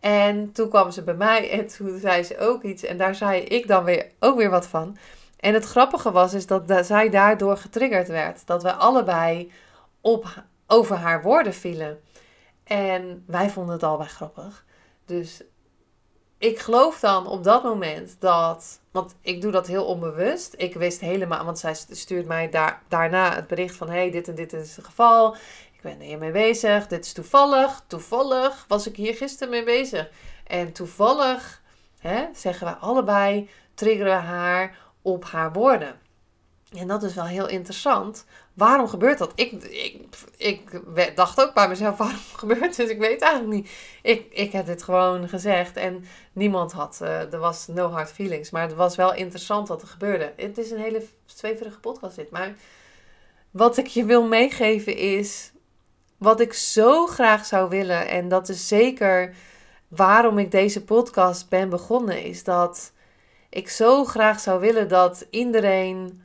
En 0.00 0.52
toen 0.52 0.68
kwam 0.68 0.90
ze 0.90 1.02
bij 1.02 1.14
mij 1.14 1.50
en 1.50 1.66
toen 1.66 1.98
zei 1.98 2.22
ze 2.22 2.38
ook 2.38 2.62
iets. 2.62 2.82
En 2.82 2.96
daar 2.96 3.14
zei 3.14 3.40
ik 3.42 3.68
dan 3.68 3.84
weer 3.84 4.06
ook 4.18 4.36
weer 4.36 4.50
wat 4.50 4.66
van. 4.66 4.96
En 5.40 5.54
het 5.54 5.64
grappige 5.64 6.10
was 6.10 6.34
is 6.34 6.46
dat 6.46 6.86
zij 6.86 7.08
daardoor 7.08 7.56
getriggerd 7.56 8.08
werd. 8.08 8.46
Dat 8.46 8.62
we 8.62 8.72
allebei 8.72 9.52
op, 10.00 10.44
over 10.66 10.96
haar 10.96 11.22
woorden 11.22 11.54
vielen. 11.54 12.00
En 12.64 13.24
wij 13.26 13.50
vonden 13.50 13.74
het 13.74 13.82
allebei 13.82 14.08
grappig. 14.08 14.64
Dus 15.04 15.42
ik 16.38 16.58
geloof 16.58 17.00
dan 17.00 17.26
op 17.26 17.44
dat 17.44 17.62
moment 17.62 18.16
dat. 18.18 18.80
Want 18.90 19.14
ik 19.20 19.40
doe 19.40 19.52
dat 19.52 19.66
heel 19.66 19.84
onbewust. 19.84 20.54
Ik 20.56 20.74
wist 20.74 21.00
helemaal. 21.00 21.44
Want 21.44 21.58
zij 21.58 21.74
stuurt 21.74 22.26
mij 22.26 22.50
daar, 22.50 22.82
daarna 22.88 23.34
het 23.34 23.46
bericht 23.46 23.76
van: 23.76 23.88
hey, 23.88 24.10
dit 24.10 24.28
en 24.28 24.34
dit 24.34 24.52
is 24.52 24.76
het 24.76 24.84
geval. 24.84 25.36
Ik 25.80 25.86
ben 25.86 26.00
hiermee 26.00 26.30
bezig. 26.30 26.86
Dit 26.86 27.04
is 27.04 27.12
toevallig. 27.12 27.82
Toevallig 27.86 28.64
was 28.68 28.86
ik 28.86 28.96
hier 28.96 29.14
gisteren 29.14 29.50
mee 29.50 29.64
bezig. 29.64 30.10
En 30.46 30.72
toevallig 30.72 31.62
hè, 31.98 32.26
zeggen 32.34 32.66
we 32.66 32.74
allebei, 32.74 33.50
triggeren 33.74 34.16
we 34.16 34.22
haar 34.22 34.78
op 35.02 35.24
haar 35.24 35.52
woorden. 35.52 36.00
En 36.76 36.88
dat 36.88 37.02
is 37.02 37.14
wel 37.14 37.24
heel 37.24 37.48
interessant. 37.48 38.24
Waarom 38.54 38.88
gebeurt 38.88 39.18
dat? 39.18 39.32
Ik, 39.34 39.52
ik, 39.62 40.06
ik 40.36 41.16
dacht 41.16 41.40
ook 41.40 41.54
bij 41.54 41.68
mezelf, 41.68 41.96
waarom 42.06 42.20
gebeurt? 42.36 42.76
Dus 42.76 42.88
ik 42.88 42.98
weet 42.98 43.22
eigenlijk 43.22 43.52
niet. 43.52 43.70
Ik, 44.02 44.26
ik 44.32 44.52
heb 44.52 44.66
dit 44.66 44.82
gewoon 44.82 45.28
gezegd 45.28 45.76
en 45.76 46.04
niemand 46.32 46.72
had, 46.72 46.98
uh, 47.02 47.32
er 47.32 47.38
was 47.38 47.66
no 47.66 47.90
hard 47.90 48.12
feelings. 48.12 48.50
Maar 48.50 48.62
het 48.62 48.74
was 48.74 48.96
wel 48.96 49.14
interessant 49.14 49.68
wat 49.68 49.82
er 49.82 49.88
gebeurde. 49.88 50.32
Het 50.36 50.58
is 50.58 50.70
een 50.70 50.80
hele 50.80 51.04
zweverige 51.24 51.80
podcast 51.80 52.16
dit. 52.16 52.30
Maar 52.30 52.54
wat 53.50 53.76
ik 53.76 53.86
je 53.86 54.04
wil 54.04 54.26
meegeven 54.26 54.96
is, 54.96 55.52
wat 56.20 56.40
ik 56.40 56.52
zo 56.52 57.06
graag 57.06 57.46
zou 57.46 57.68
willen, 57.68 58.08
en 58.08 58.28
dat 58.28 58.48
is 58.48 58.68
zeker 58.68 59.34
waarom 59.88 60.38
ik 60.38 60.50
deze 60.50 60.84
podcast 60.84 61.48
ben 61.48 61.68
begonnen, 61.68 62.24
is 62.24 62.44
dat 62.44 62.92
ik 63.48 63.68
zo 63.68 64.04
graag 64.04 64.40
zou 64.40 64.60
willen 64.60 64.88
dat 64.88 65.26
iedereen 65.30 66.22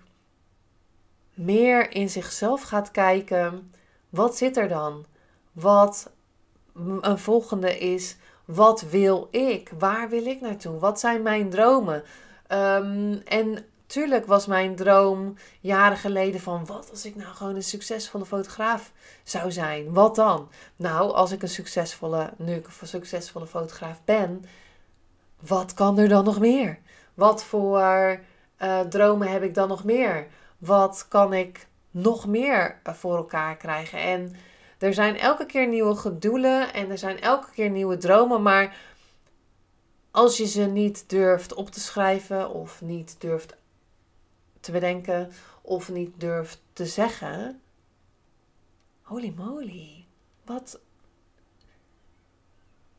meer 1.34 1.92
in 1.92 2.10
zichzelf 2.10 2.62
gaat 2.62 2.92
kijken. 2.92 3.72
Wat 4.10 4.38
zit 4.38 4.58
er 4.58 4.68
dan? 4.68 5.06
Wat 5.52 6.12
een 7.02 7.20
volgende 7.20 7.78
is, 7.78 8.18
wat 8.46 8.82
wil 8.82 9.28
ik? 9.32 9.72
Waar 9.80 10.10
wil 10.10 10.26
ik 10.26 10.42
naartoe? 10.42 10.80
Wat 10.80 11.00
zijn 11.00 11.22
mijn 11.22 11.50
dromen? 11.50 12.04
Um, 12.52 13.22
en 13.26 13.66
tuurlijk 13.86 14.26
was 14.26 14.46
mijn 14.46 14.76
droom 14.76 15.36
jaren 15.60 15.98
geleden 15.98 16.40
van 16.40 16.66
wat 16.66 16.90
als 16.92 17.06
ik 17.06 17.16
nou 17.16 17.36
gewoon 17.36 17.56
een 17.56 17.64
succesvolle 17.64 18.26
fotograaf 18.26 18.92
zou 19.24 19.52
zijn? 19.52 19.94
Wat 19.94 20.16
dan? 20.16 20.50
Nou, 20.76 21.12
als 21.12 21.32
ik 21.32 21.42
een 21.42 21.50
succesvolle, 21.50 22.34
nu 22.38 22.62
succesvolle 22.84 23.48
fotograaf 23.48 24.02
ben, 24.06 24.46
wat 25.40 25.74
kan 25.74 26.00
er 26.00 26.08
dan 26.08 26.24
nog 26.24 26.40
meer? 26.40 26.80
Wat 27.14 27.44
voor 27.44 28.20
uh, 28.60 28.80
dromen 28.80 29.32
heb 29.32 29.44
ik 29.44 29.54
dan 29.54 29.68
nog 29.68 29.84
meer? 29.84 30.28
Wat 30.58 31.06
kan 31.10 31.34
ik 31.34 31.68
nog 31.92 32.28
meer 32.28 32.80
eh, 32.84 32.94
voor 32.94 33.16
elkaar 33.16 33.58
krijgen? 33.58 34.00
En 34.00 34.36
er 34.78 34.94
zijn 34.94 35.18
elke 35.18 35.46
keer 35.46 35.68
nieuwe 35.68 36.18
doelen 36.18 36.74
en 36.74 36.92
er 36.92 36.98
zijn 36.98 37.22
elke 37.22 37.52
keer 37.52 37.70
nieuwe 37.70 37.98
dromen, 37.98 38.42
maar 38.42 38.76
als 40.12 40.38
je 40.38 40.46
ze 40.46 40.62
niet 40.62 41.10
durft 41.10 41.54
op 41.54 41.70
te 41.70 41.80
schrijven 41.80 42.50
of 42.50 42.82
niet 42.82 43.16
durft 43.20 43.56
te 44.66 44.72
bedenken 44.72 45.32
of 45.62 45.90
niet 45.90 46.20
durft 46.20 46.62
te 46.74 46.86
zeggen, 46.86 47.62
holy 49.02 49.34
moly, 49.38 50.06
wat, 50.46 50.80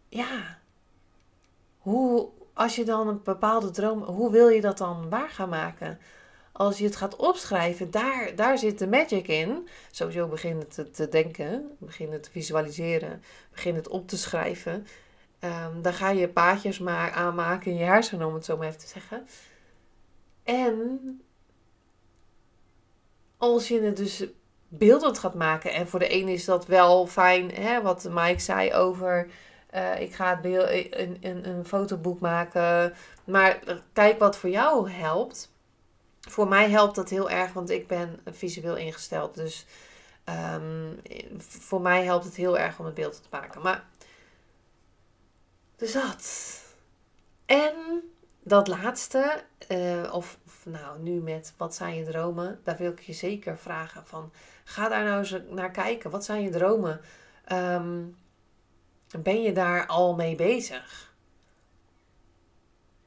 ja, 0.08 0.58
hoe, 1.78 2.28
als 2.52 2.76
je 2.76 2.84
dan 2.84 3.08
een 3.08 3.20
bepaalde 3.22 3.70
droom, 3.70 4.02
hoe 4.02 4.30
wil 4.30 4.48
je 4.48 4.60
dat 4.60 4.78
dan 4.78 5.08
waar 5.08 5.30
gaan 5.30 5.48
maken? 5.48 5.98
Als 6.52 6.78
je 6.78 6.84
het 6.84 6.96
gaat 6.96 7.16
opschrijven, 7.16 7.90
daar, 7.90 8.34
daar 8.34 8.58
zit 8.58 8.78
de 8.78 8.86
magic 8.86 9.28
in. 9.28 9.68
Sowieso 9.90 10.28
beginnen 10.28 10.68
te, 10.68 10.90
te 10.90 11.08
denken, 11.08 11.76
beginnen 11.78 12.20
te 12.20 12.30
visualiseren, 12.30 13.22
beginnen 13.50 13.82
het 13.82 13.92
op 13.92 14.08
te 14.08 14.16
schrijven. 14.16 14.86
Um, 15.40 15.82
dan 15.82 15.92
ga 15.92 16.10
je 16.10 16.28
paadjes 16.28 16.78
maar 16.78 17.10
aanmaken 17.10 17.70
in 17.70 17.76
je 17.76 17.84
hersenen, 17.84 18.26
om 18.26 18.34
het 18.34 18.44
zo 18.44 18.56
maar 18.56 18.66
even 18.66 18.78
te 18.78 18.86
zeggen. 18.86 19.26
En 20.44 21.20
als 23.36 23.68
je 23.68 23.82
het 23.82 23.96
dus 23.96 24.24
beeldend 24.68 25.18
gaat 25.18 25.34
maken, 25.34 25.72
en 25.72 25.88
voor 25.88 25.98
de 25.98 26.08
ene 26.08 26.32
is 26.32 26.44
dat 26.44 26.66
wel 26.66 27.06
fijn, 27.06 27.50
hè, 27.50 27.82
wat 27.82 28.08
Mike 28.10 28.40
zei 28.40 28.74
over 28.74 29.28
uh, 29.74 30.00
ik 30.00 30.14
ga 30.14 30.30
het 30.30 30.40
beeld, 30.40 30.68
een, 30.70 31.16
een, 31.20 31.48
een 31.48 31.66
fotoboek 31.66 32.20
maken. 32.20 32.94
Maar 33.24 33.58
kijk 33.92 34.18
wat 34.18 34.36
voor 34.36 34.50
jou 34.50 34.90
helpt. 34.90 35.54
Voor 36.20 36.48
mij 36.48 36.70
helpt 36.70 36.94
dat 36.94 37.10
heel 37.10 37.30
erg, 37.30 37.52
want 37.52 37.70
ik 37.70 37.86
ben 37.86 38.20
visueel 38.24 38.76
ingesteld. 38.76 39.34
Dus 39.34 39.66
um, 40.54 41.00
voor 41.38 41.80
mij 41.80 42.04
helpt 42.04 42.24
het 42.24 42.36
heel 42.36 42.58
erg 42.58 42.78
om 42.78 42.84
het 42.84 42.94
beeld 42.94 43.22
te 43.22 43.28
maken. 43.30 43.62
Maar, 43.62 43.84
dus 45.76 45.92
dat. 45.92 46.60
En 47.46 47.74
dat 48.42 48.68
laatste, 48.68 49.42
of, 50.12 50.38
of, 50.45 50.45
nou 50.66 50.98
nu 50.98 51.20
met 51.20 51.54
wat 51.56 51.74
zijn 51.74 51.96
je 51.96 52.04
dromen, 52.04 52.60
daar 52.62 52.76
wil 52.76 52.90
ik 52.90 53.00
je 53.00 53.12
zeker 53.12 53.58
vragen 53.58 54.06
van. 54.06 54.32
Ga 54.64 54.88
daar 54.88 55.04
nou 55.04 55.18
eens 55.18 55.36
naar 55.50 55.70
kijken. 55.70 56.10
Wat 56.10 56.24
zijn 56.24 56.42
je 56.42 56.50
dromen? 56.50 57.00
Um, 57.52 58.16
ben 59.18 59.42
je 59.42 59.52
daar 59.52 59.86
al 59.86 60.14
mee 60.14 60.34
bezig? 60.34 61.14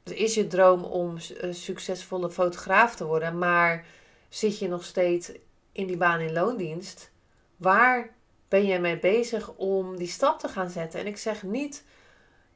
Dus 0.04 0.17
is 0.17 0.34
je 0.34 0.48
droom 0.48 0.84
om 0.84 1.17
een 1.38 1.56
succesvolle 1.56 2.30
fotograaf 2.30 2.95
te 2.95 3.06
worden, 3.06 3.38
maar 3.38 3.86
zit 4.30 4.60
je 4.60 4.67
nog 4.67 4.84
steeds 4.84 5.32
in 5.72 5.88
die 5.88 5.98
baan 5.98 6.19
in 6.19 6.34
loondienst? 6.34 7.12
Waar 7.58 8.13
ben 8.48 8.65
je 8.65 8.80
mee 8.80 9.00
bezig 9.00 9.54
om 9.56 9.98
die 9.98 10.08
stap 10.08 10.39
te 10.39 10.48
gaan 10.48 10.69
zetten? 10.69 11.00
En 11.00 11.08
ik 11.08 11.17
zeg 11.17 11.43
niet, 11.43 11.86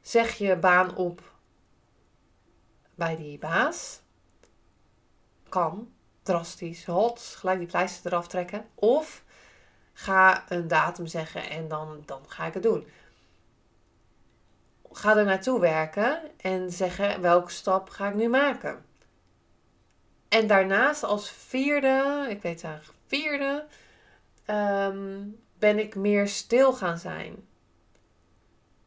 zeg 0.00 0.34
je 0.34 0.56
baan 0.56 0.96
op 0.96 1.32
bij 2.94 3.16
die 3.16 3.38
baas. 3.38 4.02
Kan, 5.54 5.92
drastisch, 6.22 6.84
hot, 6.84 7.20
gelijk 7.20 7.58
die 7.58 7.68
pleister 7.68 8.12
eraf 8.12 8.28
trekken. 8.28 8.66
Of 8.74 9.24
ga 9.92 10.44
een 10.48 10.68
datum 10.68 11.06
zeggen 11.06 11.50
en 11.50 11.68
dan, 11.68 12.02
dan 12.06 12.20
ga 12.26 12.46
ik 12.46 12.54
het 12.54 12.62
doen 12.62 12.86
ga 14.96 15.16
er 15.16 15.24
naartoe 15.24 15.60
werken 15.60 16.20
en 16.36 16.70
zeggen 16.70 17.20
welke 17.20 17.50
stap 17.50 17.88
ga 17.88 18.08
ik 18.08 18.14
nu 18.14 18.28
maken. 18.28 18.84
En 20.28 20.46
daarnaast 20.46 21.02
als 21.02 21.30
vierde, 21.30 22.26
ik 22.28 22.42
weet 22.42 22.64
eigenlijk 22.64 22.98
vierde, 23.06 23.66
ehm, 24.44 25.22
ben 25.58 25.78
ik 25.78 25.94
meer 25.94 26.28
stil 26.28 26.72
gaan 26.72 26.98
zijn. 26.98 27.46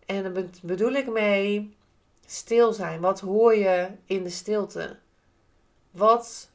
En 0.06 0.24
daar 0.24 0.44
bedoel 0.62 0.92
ik 0.92 1.08
mee 1.08 1.78
stil 2.26 2.74
zijn. 2.74 3.02
Wat 3.02 3.20
hoor 3.20 3.56
je 3.56 3.90
in 4.06 4.24
de 4.24 4.30
stilte? 4.30 4.98
Wat 5.92 6.50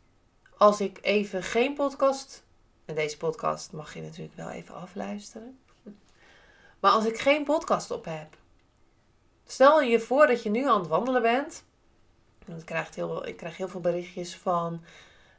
als 0.62 0.81
ik 0.81 0.98
even 1.01 1.42
geen 1.42 1.75
podcast, 1.75 2.44
en 2.85 2.94
deze 2.94 3.16
podcast 3.16 3.72
mag 3.72 3.94
je 3.94 4.03
natuurlijk 4.03 4.37
wel 4.37 4.51
even 4.51 4.75
afluisteren, 4.75 5.59
maar 6.81 6.90
als 6.90 7.05
ik 7.05 7.18
geen 7.18 7.44
podcast 7.44 7.90
op 7.90 8.05
heb, 8.05 8.37
Stel 9.46 9.81
je 9.81 10.01
voor 10.01 10.27
dat 10.27 10.42
je 10.42 10.51
nu 10.51 10.68
aan 10.68 10.79
het 10.81 10.88
wandelen 10.88 11.22
bent. 11.22 11.64
Ik 12.46 12.64
krijg 12.64 12.94
heel, 12.94 13.27
ik 13.27 13.37
krijg 13.37 13.57
heel 13.57 13.68
veel 13.68 13.81
berichtjes 13.81 14.37
van 14.37 14.85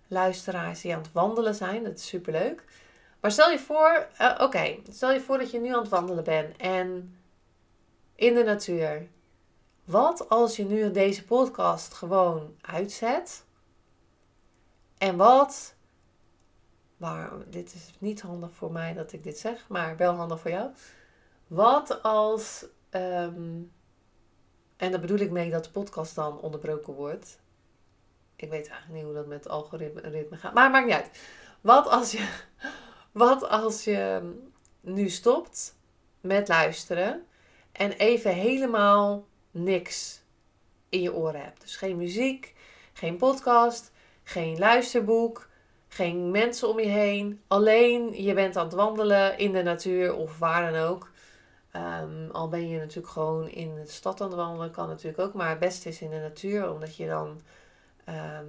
luisteraars 0.07 0.81
die 0.81 0.93
aan 0.95 1.01
het 1.01 1.11
wandelen 1.11 1.55
zijn. 1.55 1.83
Dat 1.83 1.97
is 1.97 2.07
superleuk. 2.07 2.63
Maar 3.19 3.31
stel 3.31 3.49
je 3.49 3.59
voor, 3.59 4.07
uh, 4.21 4.37
oké, 4.41 4.75
stel 4.91 5.11
je 5.11 5.21
voor 5.21 5.37
dat 5.37 5.51
je 5.51 5.59
nu 5.59 5.73
aan 5.73 5.81
het 5.81 5.89
wandelen 5.89 6.23
bent 6.23 6.57
en 6.57 7.17
in 8.15 8.33
de 8.33 8.43
natuur. 8.43 9.07
Wat 9.83 10.29
als 10.29 10.55
je 10.55 10.65
nu 10.65 10.91
deze 10.91 11.25
podcast 11.25 11.93
gewoon 11.93 12.55
uitzet? 12.61 13.45
En 15.03 15.17
wat, 15.17 15.75
maar 16.97 17.31
dit 17.49 17.73
is 17.73 17.93
niet 17.97 18.21
handig 18.21 18.53
voor 18.53 18.71
mij 18.71 18.93
dat 18.93 19.13
ik 19.13 19.23
dit 19.23 19.37
zeg, 19.37 19.67
maar 19.67 19.97
wel 19.97 20.13
handig 20.13 20.39
voor 20.39 20.51
jou. 20.51 20.69
Wat 21.47 22.03
als 22.03 22.65
um, 22.91 23.71
en 24.77 24.91
daar 24.91 24.99
bedoel 24.99 25.17
ik 25.17 25.31
mee 25.31 25.49
dat 25.49 25.63
de 25.63 25.71
podcast 25.71 26.15
dan 26.15 26.39
onderbroken 26.39 26.93
wordt. 26.93 27.39
Ik 28.35 28.49
weet 28.49 28.67
eigenlijk 28.67 28.93
niet 28.93 29.03
hoe 29.03 29.13
dat 29.13 29.27
met 29.27 29.43
het 29.43 29.53
algoritme 29.53 30.37
gaat. 30.37 30.53
Maar 30.53 30.71
maakt 30.71 30.85
niet 30.85 30.95
uit. 30.95 31.19
Wat 31.61 31.87
als 31.87 32.11
je, 32.11 32.43
wat 33.11 33.49
als 33.49 33.83
je 33.83 34.33
nu 34.81 35.09
stopt 35.09 35.75
met 36.21 36.47
luisteren 36.47 37.25
en 37.71 37.91
even 37.91 38.31
helemaal 38.31 39.25
niks 39.51 40.21
in 40.89 41.01
je 41.01 41.13
oren 41.13 41.43
hebt. 41.43 41.61
Dus 41.61 41.75
geen 41.75 41.97
muziek, 41.97 42.55
geen 42.93 43.17
podcast, 43.17 43.91
geen 44.23 44.57
luisterboek, 44.57 45.47
Geen 45.93 46.31
mensen 46.31 46.69
om 46.69 46.79
je 46.79 46.87
heen. 46.87 47.41
Alleen 47.47 48.23
je 48.23 48.33
bent 48.33 48.57
aan 48.57 48.65
het 48.65 48.73
wandelen 48.73 49.37
in 49.37 49.53
de 49.53 49.63
natuur 49.63 50.15
of 50.15 50.39
waar 50.39 50.71
dan 50.71 50.81
ook. 50.81 51.09
Ehm, 51.71 52.29
al 52.31 52.47
ben 52.47 52.67
je 52.69 52.79
natuurlijk 52.79 53.13
gewoon 53.13 53.49
in 53.49 53.75
de 53.75 53.87
stad 53.87 54.21
aan 54.21 54.27
het 54.27 54.35
wandelen, 54.35 54.71
kan 54.71 54.87
natuurlijk 54.87 55.19
ook. 55.19 55.33
Maar 55.33 55.49
het 55.49 55.59
beste 55.59 55.89
is 55.89 56.01
in 56.01 56.09
de 56.09 56.19
natuur, 56.19 56.71
omdat 56.71 56.95
je 56.95 57.07
dan 57.07 57.41
ehm, 58.05 58.45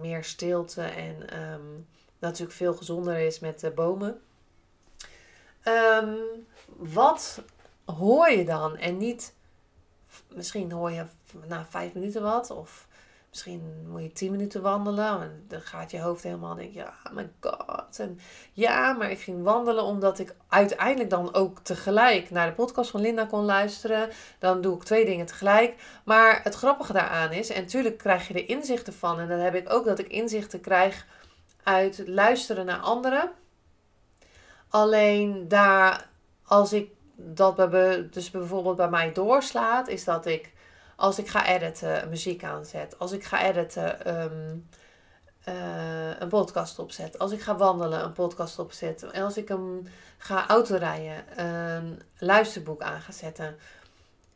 meer 0.00 0.24
stilte 0.24 0.82
en 0.82 1.30
ehm, 1.30 1.66
natuurlijk 2.18 2.56
veel 2.56 2.74
gezonder 2.74 3.18
is 3.18 3.40
met 3.40 3.60
de 3.60 3.70
bomen. 3.70 4.20
wat 6.76 7.42
hoor 7.84 8.30
je 8.30 8.44
dan? 8.44 8.76
En 8.76 8.96
niet, 8.96 9.34
misschien 10.34 10.72
hoor 10.72 10.90
je 10.90 11.04
na 11.46 11.66
vijf 11.66 11.94
minuten 11.94 12.22
wat, 12.22 12.50
of 12.50 12.87
Misschien 13.38 13.86
moet 13.88 14.02
je 14.02 14.12
tien 14.12 14.30
minuten 14.30 14.62
wandelen. 14.62 15.20
En 15.20 15.44
dan 15.48 15.60
gaat 15.60 15.90
je 15.90 16.00
hoofd 16.00 16.22
helemaal 16.22 16.54
denken, 16.54 16.74
ja, 16.74 16.94
oh 17.06 17.12
my 17.12 17.30
god. 17.40 17.98
En 17.98 18.18
ja, 18.52 18.92
maar 18.92 19.10
ik 19.10 19.20
ging 19.20 19.42
wandelen 19.42 19.84
omdat 19.84 20.18
ik 20.18 20.34
uiteindelijk 20.48 21.10
dan 21.10 21.34
ook 21.34 21.58
tegelijk 21.58 22.30
naar 22.30 22.46
de 22.46 22.52
podcast 22.52 22.90
van 22.90 23.00
Linda 23.00 23.24
kon 23.24 23.44
luisteren. 23.44 24.10
Dan 24.38 24.60
doe 24.60 24.76
ik 24.76 24.82
twee 24.82 25.04
dingen 25.04 25.26
tegelijk. 25.26 25.74
Maar 26.04 26.40
het 26.42 26.54
grappige 26.54 26.92
daaraan 26.92 27.32
is, 27.32 27.50
en 27.50 27.62
natuurlijk 27.62 27.98
krijg 27.98 28.28
je 28.28 28.34
er 28.34 28.48
inzichten 28.48 28.92
van. 28.92 29.20
En 29.20 29.28
dan 29.28 29.38
heb 29.38 29.54
ik 29.54 29.72
ook 29.72 29.84
dat 29.84 29.98
ik 29.98 30.08
inzichten 30.08 30.60
krijg 30.60 31.06
uit 31.62 32.02
luisteren 32.06 32.66
naar 32.66 32.80
anderen. 32.80 33.30
Alleen 34.68 35.48
daar, 35.48 36.08
als 36.44 36.72
ik 36.72 36.90
dat 37.16 37.70
bij, 37.70 38.08
dus 38.10 38.30
bijvoorbeeld 38.30 38.76
bij 38.76 38.90
mij 38.90 39.12
doorslaat, 39.12 39.88
is 39.88 40.04
dat 40.04 40.26
ik 40.26 40.56
als 40.98 41.18
ik 41.18 41.28
ga 41.28 41.46
editen, 41.46 42.08
muziek 42.08 42.44
aanzet. 42.44 42.98
Als 42.98 43.12
ik 43.12 43.24
ga 43.24 43.42
editen, 43.42 44.04
ehm, 44.04 44.56
eh, 45.44 46.20
een 46.20 46.28
podcast 46.28 46.78
opzet. 46.78 47.18
Als 47.18 47.32
ik 47.32 47.40
ga 47.40 47.56
wandelen, 47.56 48.04
een 48.04 48.12
podcast 48.12 48.58
opzet. 48.58 49.02
En 49.02 49.22
als 49.22 49.36
ik 49.36 49.48
hem 49.48 49.86
ga 50.18 50.48
autorijden, 50.48 51.44
een 51.44 52.02
luisterboek 52.18 52.82
aan 52.82 53.00
ga 53.00 53.12
zetten. 53.12 53.56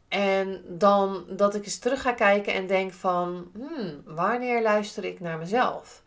En 0.08 0.64
dan 0.68 1.24
dat 1.28 1.54
ik 1.54 1.64
eens 1.64 1.78
terug 1.78 2.02
ga 2.02 2.12
kijken 2.12 2.54
en 2.54 2.66
denk 2.66 2.92
van, 2.92 3.50
hmm, 3.52 4.02
wanneer 4.04 4.62
luister 4.62 5.04
ik 5.04 5.20
naar 5.20 5.38
mezelf? 5.38 6.02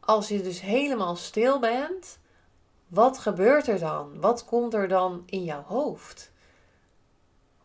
Als 0.00 0.28
je 0.28 0.42
dus 0.42 0.60
helemaal 0.60 1.16
stil 1.16 1.58
bent, 1.58 2.18
wat 2.88 3.18
gebeurt 3.18 3.68
er 3.68 3.78
dan? 3.78 4.20
Wat 4.20 4.44
komt 4.44 4.74
er 4.74 4.88
dan 4.88 5.22
in 5.26 5.44
jouw 5.44 5.62
hoofd? 5.62 6.32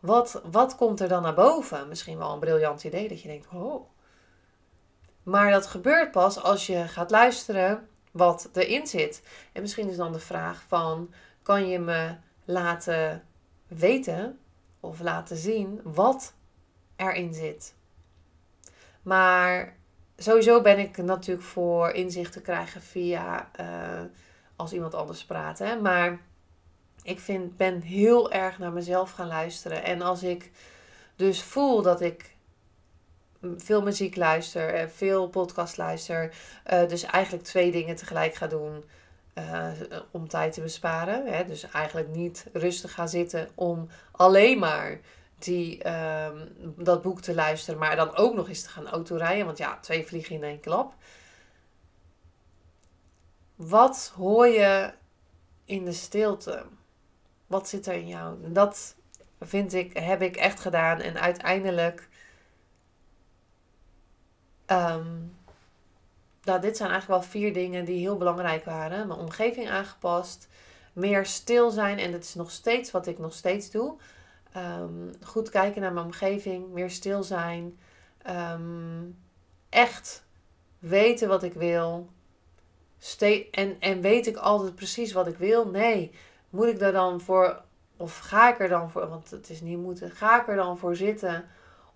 Wat, 0.00 0.42
wat 0.50 0.76
komt 0.76 1.00
er 1.00 1.08
dan 1.08 1.22
naar 1.22 1.34
boven? 1.34 1.88
Misschien 1.88 2.18
wel 2.18 2.32
een 2.32 2.38
briljant 2.38 2.84
idee 2.84 3.08
dat 3.08 3.22
je 3.22 3.28
denkt, 3.28 3.46
oh. 3.52 3.88
Maar 5.22 5.50
dat 5.50 5.66
gebeurt 5.66 6.10
pas 6.10 6.42
als 6.42 6.66
je 6.66 6.88
gaat 6.88 7.10
luisteren 7.10 7.88
wat 8.10 8.48
erin 8.52 8.86
zit. 8.86 9.22
En 9.52 9.60
misschien 9.60 9.88
is 9.88 9.96
dan 9.96 10.12
de 10.12 10.18
vraag 10.18 10.62
van, 10.68 11.12
kan 11.42 11.68
je 11.68 11.78
me 11.78 12.16
laten 12.44 13.24
weten 13.66 14.38
of 14.80 15.00
laten 15.00 15.36
zien 15.36 15.80
wat 15.84 16.34
erin 16.96 17.34
zit? 17.34 17.74
Maar 19.02 19.76
sowieso 20.16 20.60
ben 20.60 20.78
ik 20.78 20.96
natuurlijk 20.96 21.46
voor 21.46 21.90
inzicht 21.90 22.32
te 22.32 22.40
krijgen 22.40 22.82
via 22.82 23.50
uh, 23.60 24.00
als 24.56 24.72
iemand 24.72 24.94
anders 24.94 25.24
praat. 25.24 25.58
Hè? 25.58 25.80
Maar 25.80 26.20
ik 27.10 27.20
vind, 27.20 27.56
ben 27.56 27.80
heel 27.80 28.32
erg 28.32 28.58
naar 28.58 28.72
mezelf 28.72 29.10
gaan 29.10 29.26
luisteren. 29.26 29.84
En 29.84 30.02
als 30.02 30.22
ik 30.22 30.50
dus 31.16 31.42
voel 31.42 31.82
dat 31.82 32.00
ik 32.00 32.36
veel 33.56 33.82
muziek 33.82 34.16
luister, 34.16 34.90
veel 34.90 35.28
podcast 35.28 35.76
luister, 35.76 36.34
uh, 36.72 36.88
dus 36.88 37.02
eigenlijk 37.02 37.44
twee 37.44 37.70
dingen 37.70 37.96
tegelijk 37.96 38.34
ga 38.34 38.46
doen 38.46 38.84
uh, 39.34 39.68
om 40.10 40.28
tijd 40.28 40.52
te 40.52 40.60
besparen. 40.60 41.26
Hè? 41.26 41.44
Dus 41.44 41.70
eigenlijk 41.70 42.08
niet 42.08 42.46
rustig 42.52 42.92
gaan 42.94 43.08
zitten 43.08 43.48
om 43.54 43.88
alleen 44.10 44.58
maar 44.58 45.00
die, 45.38 45.84
uh, 45.84 46.28
dat 46.76 47.02
boek 47.02 47.20
te 47.20 47.34
luisteren, 47.34 47.80
maar 47.80 47.96
dan 47.96 48.16
ook 48.16 48.34
nog 48.34 48.48
eens 48.48 48.62
te 48.62 48.68
gaan 48.68 48.88
autorijden. 48.88 49.46
Want 49.46 49.58
ja, 49.58 49.78
twee 49.80 50.06
vliegen 50.06 50.34
in 50.34 50.44
één 50.44 50.60
klap. 50.60 50.94
Wat 53.56 54.12
hoor 54.16 54.46
je 54.46 54.92
in 55.64 55.84
de 55.84 55.92
stilte? 55.92 56.64
Wat 57.50 57.68
zit 57.68 57.86
er 57.86 57.94
in 57.94 58.06
jou? 58.06 58.52
Dat 58.52 58.94
vind 59.40 59.72
ik, 59.72 59.96
heb 59.96 60.22
ik 60.22 60.36
echt 60.36 60.60
gedaan. 60.60 61.00
En 61.00 61.20
uiteindelijk. 61.20 62.08
Um, 64.66 65.36
nou, 66.42 66.60
dit 66.60 66.76
zijn 66.76 66.90
eigenlijk 66.90 67.20
wel 67.20 67.30
vier 67.30 67.52
dingen 67.52 67.84
die 67.84 67.98
heel 67.98 68.16
belangrijk 68.16 68.64
waren. 68.64 69.06
Mijn 69.06 69.18
omgeving 69.18 69.70
aangepast. 69.70 70.48
Meer 70.92 71.26
stil 71.26 71.70
zijn. 71.70 71.98
En 71.98 72.12
dat 72.12 72.22
is 72.22 72.34
nog 72.34 72.50
steeds 72.50 72.90
wat 72.90 73.06
ik 73.06 73.18
nog 73.18 73.34
steeds 73.34 73.70
doe. 73.70 73.96
Um, 74.56 75.10
goed 75.22 75.48
kijken 75.48 75.80
naar 75.80 75.92
mijn 75.92 76.06
omgeving. 76.06 76.72
Meer 76.72 76.90
stil 76.90 77.22
zijn. 77.22 77.78
Um, 78.28 79.18
echt 79.68 80.24
weten 80.78 81.28
wat 81.28 81.42
ik 81.42 81.52
wil. 81.52 82.08
Ste 82.98 83.50
en, 83.50 83.76
en 83.80 84.00
weet 84.00 84.26
ik 84.26 84.36
altijd 84.36 84.74
precies 84.74 85.12
wat 85.12 85.26
ik 85.26 85.36
wil? 85.36 85.70
Nee 85.70 86.12
moet 86.50 86.66
ik 86.66 86.78
daar 86.78 86.92
dan 86.92 87.20
voor, 87.20 87.62
of 87.96 88.18
ga 88.18 88.52
ik 88.52 88.60
er 88.60 88.68
dan 88.68 88.90
voor, 88.90 89.08
want 89.08 89.30
het 89.30 89.50
is 89.50 89.60
niet 89.60 89.78
moeten, 89.78 90.10
ga 90.10 90.40
ik 90.40 90.48
er 90.48 90.56
dan 90.56 90.78
voor 90.78 90.96
zitten 90.96 91.48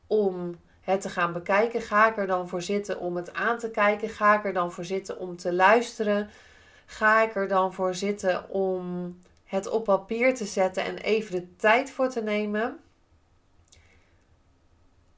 om 0.07 0.55
het 0.81 1.01
te 1.01 1.09
gaan 1.09 1.33
bekijken? 1.33 1.81
Ga 1.81 2.09
ik 2.11 2.17
er 2.17 2.27
dan 2.27 2.49
voor 2.49 2.63
zitten 2.63 2.99
om 2.99 3.17
het 3.17 3.33
aan 3.33 3.59
te 3.59 3.71
kijken? 3.71 4.09
Ga 4.09 4.39
ik 4.39 4.45
er 4.45 4.53
dan 4.53 4.73
voor 4.73 4.85
zitten 4.85 5.19
om 5.19 5.37
te 5.37 5.53
luisteren? 5.53 6.31
Ga 6.87 7.23
ik 7.23 7.35
er 7.35 7.49
dan 7.49 7.73
voor 7.73 7.95
zitten 7.95 8.49
om 8.49 9.17
het 9.45 9.69
op 9.69 9.85
papier 9.85 10.35
te 10.35 10.47
zetten 10.47 10.85
en 10.85 10.99
even 10.99 11.33
de 11.33 11.57
tijd 11.57 11.91
voor 11.91 12.09
te 12.09 12.23
nemen? 12.23 12.79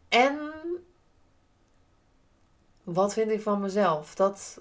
En 0.09 0.39
wat 2.83 3.13
vind 3.13 3.31
ik 3.31 3.43
van 3.43 3.61
mezelf? 3.61 4.15
Dat, 4.15 4.61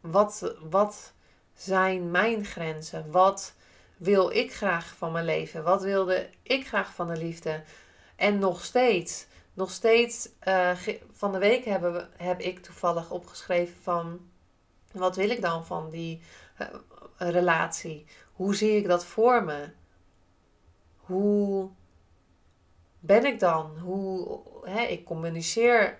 wat, 0.00 0.54
wat 0.70 1.12
zijn 1.56 2.10
mijn 2.10 2.44
grenzen? 2.44 3.10
Wat 3.10 3.54
wil 3.96 4.30
ik 4.30 4.54
graag 4.54 4.96
van 4.96 5.12
mijn 5.12 5.24
leven? 5.24 5.64
Wat 5.64 5.82
wilde 5.82 6.30
ik 6.42 6.66
graag 6.66 6.94
van 6.94 7.08
de 7.08 7.16
liefde? 7.16 7.62
En 8.16 8.38
nog 8.38 8.64
steeds, 8.64 9.26
nog 9.54 9.70
steeds, 9.70 10.28
uh, 10.48 10.70
van 11.12 11.32
de 11.32 11.38
week 11.38 11.64
hebben 11.64 11.92
we, 11.92 12.06
heb 12.16 12.40
ik 12.40 12.62
toevallig 12.62 13.10
opgeschreven 13.10 13.82
van, 13.82 14.30
wat 14.92 15.16
wil 15.16 15.30
ik 15.30 15.40
dan 15.40 15.66
van 15.66 15.90
die 15.90 16.20
uh, 16.58 16.68
relatie? 17.16 18.06
Hoe 18.32 18.54
zie 18.54 18.76
ik 18.76 18.86
dat 18.86 19.04
voor 19.04 19.44
me? 19.44 19.68
Hoe 20.96 21.70
ben 22.98 23.24
ik 23.24 23.40
dan? 23.40 23.78
Hoe, 23.78 24.40
hè, 24.62 24.82
ik 24.82 25.04
communiceer 25.04 25.98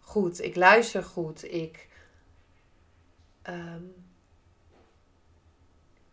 goed, 0.00 0.40
ik 0.40 0.56
luister 0.56 1.02
goed, 1.02 1.52
ik 1.52 1.88
um, 3.48 4.11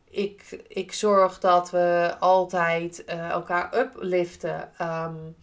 ik, 0.10 0.64
ik 0.68 0.94
zorg 0.94 1.40
dat 1.40 1.70
we 1.70 2.16
altijd 2.20 3.04
uh, 3.10 3.30
elkaar 3.30 3.78
upliften. 3.80 4.72
Um, 4.82 5.36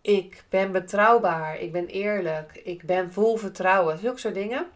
ik 0.00 0.44
ben 0.48 0.72
betrouwbaar. 0.72 1.58
Ik 1.58 1.72
ben 1.72 1.86
eerlijk. 1.86 2.60
Ik 2.64 2.82
ben 2.82 3.12
vol 3.12 3.36
vertrouwen. 3.36 3.98
Zulke 3.98 4.18
soort 4.18 4.34
dingen. 4.34 4.66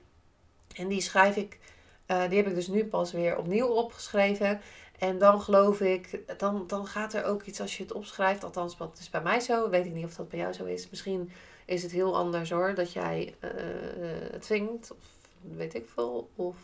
En 0.75 0.89
die 0.89 1.01
schrijf 1.01 1.37
ik, 1.37 1.59
uh, 2.07 2.29
die 2.29 2.37
heb 2.37 2.47
ik 2.47 2.55
dus 2.55 2.69
nu 2.69 2.85
pas 2.85 3.13
weer 3.13 3.37
opnieuw 3.37 3.67
opgeschreven. 3.67 4.61
En 4.99 5.19
dan 5.19 5.41
geloof 5.41 5.81
ik, 5.81 6.39
dan, 6.39 6.65
dan 6.67 6.87
gaat 6.87 7.15
er 7.15 7.25
ook 7.25 7.43
iets 7.43 7.61
als 7.61 7.77
je 7.77 7.83
het 7.83 7.93
opschrijft. 7.93 8.45
Althans, 8.45 8.77
wat 8.77 8.99
is 8.99 9.11
bij 9.11 9.23
mij 9.23 9.41
zo. 9.41 9.71
Weet 9.71 9.87
ik 9.87 9.93
niet 9.95 10.05
of 10.05 10.15
dat 10.15 10.29
bij 10.29 10.39
jou 10.39 10.53
zo 10.53 10.65
is. 10.65 10.91
Misschien 10.91 11.33
is 11.65 11.83
het 11.83 11.93
heel 11.93 12.17
anders 12.17 12.51
hoor. 12.51 12.75
Dat 12.75 12.93
jij 12.93 13.35
uh, 13.41 13.51
het 14.31 14.47
vindt. 14.47 14.91
Of 14.91 15.05
weet 15.57 15.75
ik 15.75 15.89
veel. 15.95 16.31
Of 16.35 16.57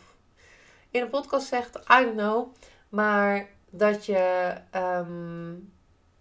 in 0.91 1.01
een 1.01 1.09
podcast 1.09 1.47
zegt, 1.47 1.75
I 1.75 2.03
don't 2.03 2.15
know. 2.15 2.55
Maar 2.89 3.49
dat 3.69 4.05
je, 4.05 4.53
ehm, 4.71 5.53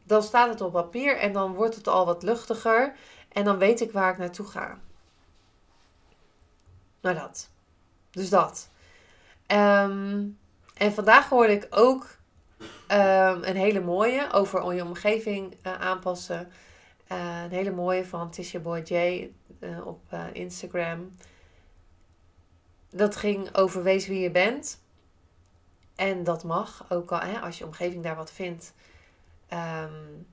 dan 0.04 0.22
staat 0.22 0.48
het 0.48 0.60
op 0.60 0.72
papier 0.72 1.18
en 1.18 1.32
dan 1.32 1.54
wordt 1.54 1.74
het 1.74 1.88
al 1.88 2.06
wat 2.06 2.22
luchtiger. 2.22 2.94
En 3.28 3.44
dan 3.44 3.58
weet 3.58 3.80
ik 3.80 3.92
waar 3.92 4.12
ik 4.12 4.18
naartoe 4.18 4.46
ga. 4.46 4.78
Nou 7.00 7.16
dat. 7.16 7.50
Dus 8.10 8.28
dat. 8.28 8.70
Ehm, 9.46 10.24
en 10.74 10.92
vandaag 10.92 11.28
hoorde 11.28 11.52
ik 11.52 11.66
ook 11.70 12.16
um, 12.90 13.42
een 13.42 13.56
hele 13.56 13.80
mooie 13.80 14.32
over 14.32 14.74
je 14.74 14.84
omgeving 14.84 15.56
uh, 15.66 15.80
aanpassen. 15.80 16.52
Uh, 17.12 17.42
een 17.42 17.50
hele 17.50 17.70
mooie 17.70 18.06
van 18.06 18.30
Tisha 18.30 18.58
Boy 18.58 18.80
J 18.84 19.30
uh, 19.60 19.86
op 19.86 20.00
Instagram 20.32 21.16
dat 22.96 23.16
ging 23.16 23.54
over 23.54 23.82
wees 23.82 24.06
wie 24.06 24.20
je 24.20 24.30
bent. 24.30 24.80
En 25.94 26.24
dat 26.24 26.44
mag, 26.44 26.86
ook 26.88 27.12
al 27.12 27.20
hè, 27.20 27.40
als 27.40 27.58
je 27.58 27.64
omgeving 27.64 28.02
daar 28.02 28.16
wat 28.16 28.32
vindt. 28.32 28.74
Um, 29.52 30.26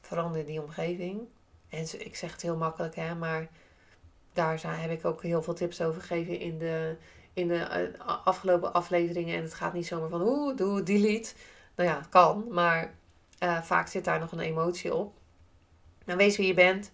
verander 0.00 0.46
die 0.46 0.62
omgeving. 0.62 1.20
En 1.68 2.00
ik 2.00 2.16
zeg 2.16 2.32
het 2.32 2.42
heel 2.42 2.56
makkelijk, 2.56 2.94
hè, 2.94 3.14
maar 3.14 3.48
daar 4.32 4.80
heb 4.80 4.90
ik 4.90 5.04
ook 5.04 5.22
heel 5.22 5.42
veel 5.42 5.54
tips 5.54 5.80
over 5.80 6.00
gegeven 6.00 6.38
in 6.38 6.58
de, 6.58 6.96
in 7.32 7.48
de 7.48 7.58
eh, 7.58 8.24
afgelopen 8.24 8.72
afleveringen. 8.72 9.36
En 9.36 9.42
het 9.42 9.54
gaat 9.54 9.72
niet 9.72 9.86
zomaar 9.86 10.08
van, 10.08 10.22
oeh, 10.22 10.56
doe 10.56 10.82
delete. 10.82 11.34
Nou 11.74 11.88
ja, 11.88 12.00
kan, 12.08 12.46
maar 12.50 12.94
uh, 13.42 13.62
vaak 13.62 13.88
zit 13.88 14.04
daar 14.04 14.20
nog 14.20 14.32
een 14.32 14.40
emotie 14.40 14.94
op. 14.94 15.14
Nou, 16.04 16.18
wees 16.18 16.36
wie 16.36 16.46
je 16.46 16.54
bent. 16.54 16.90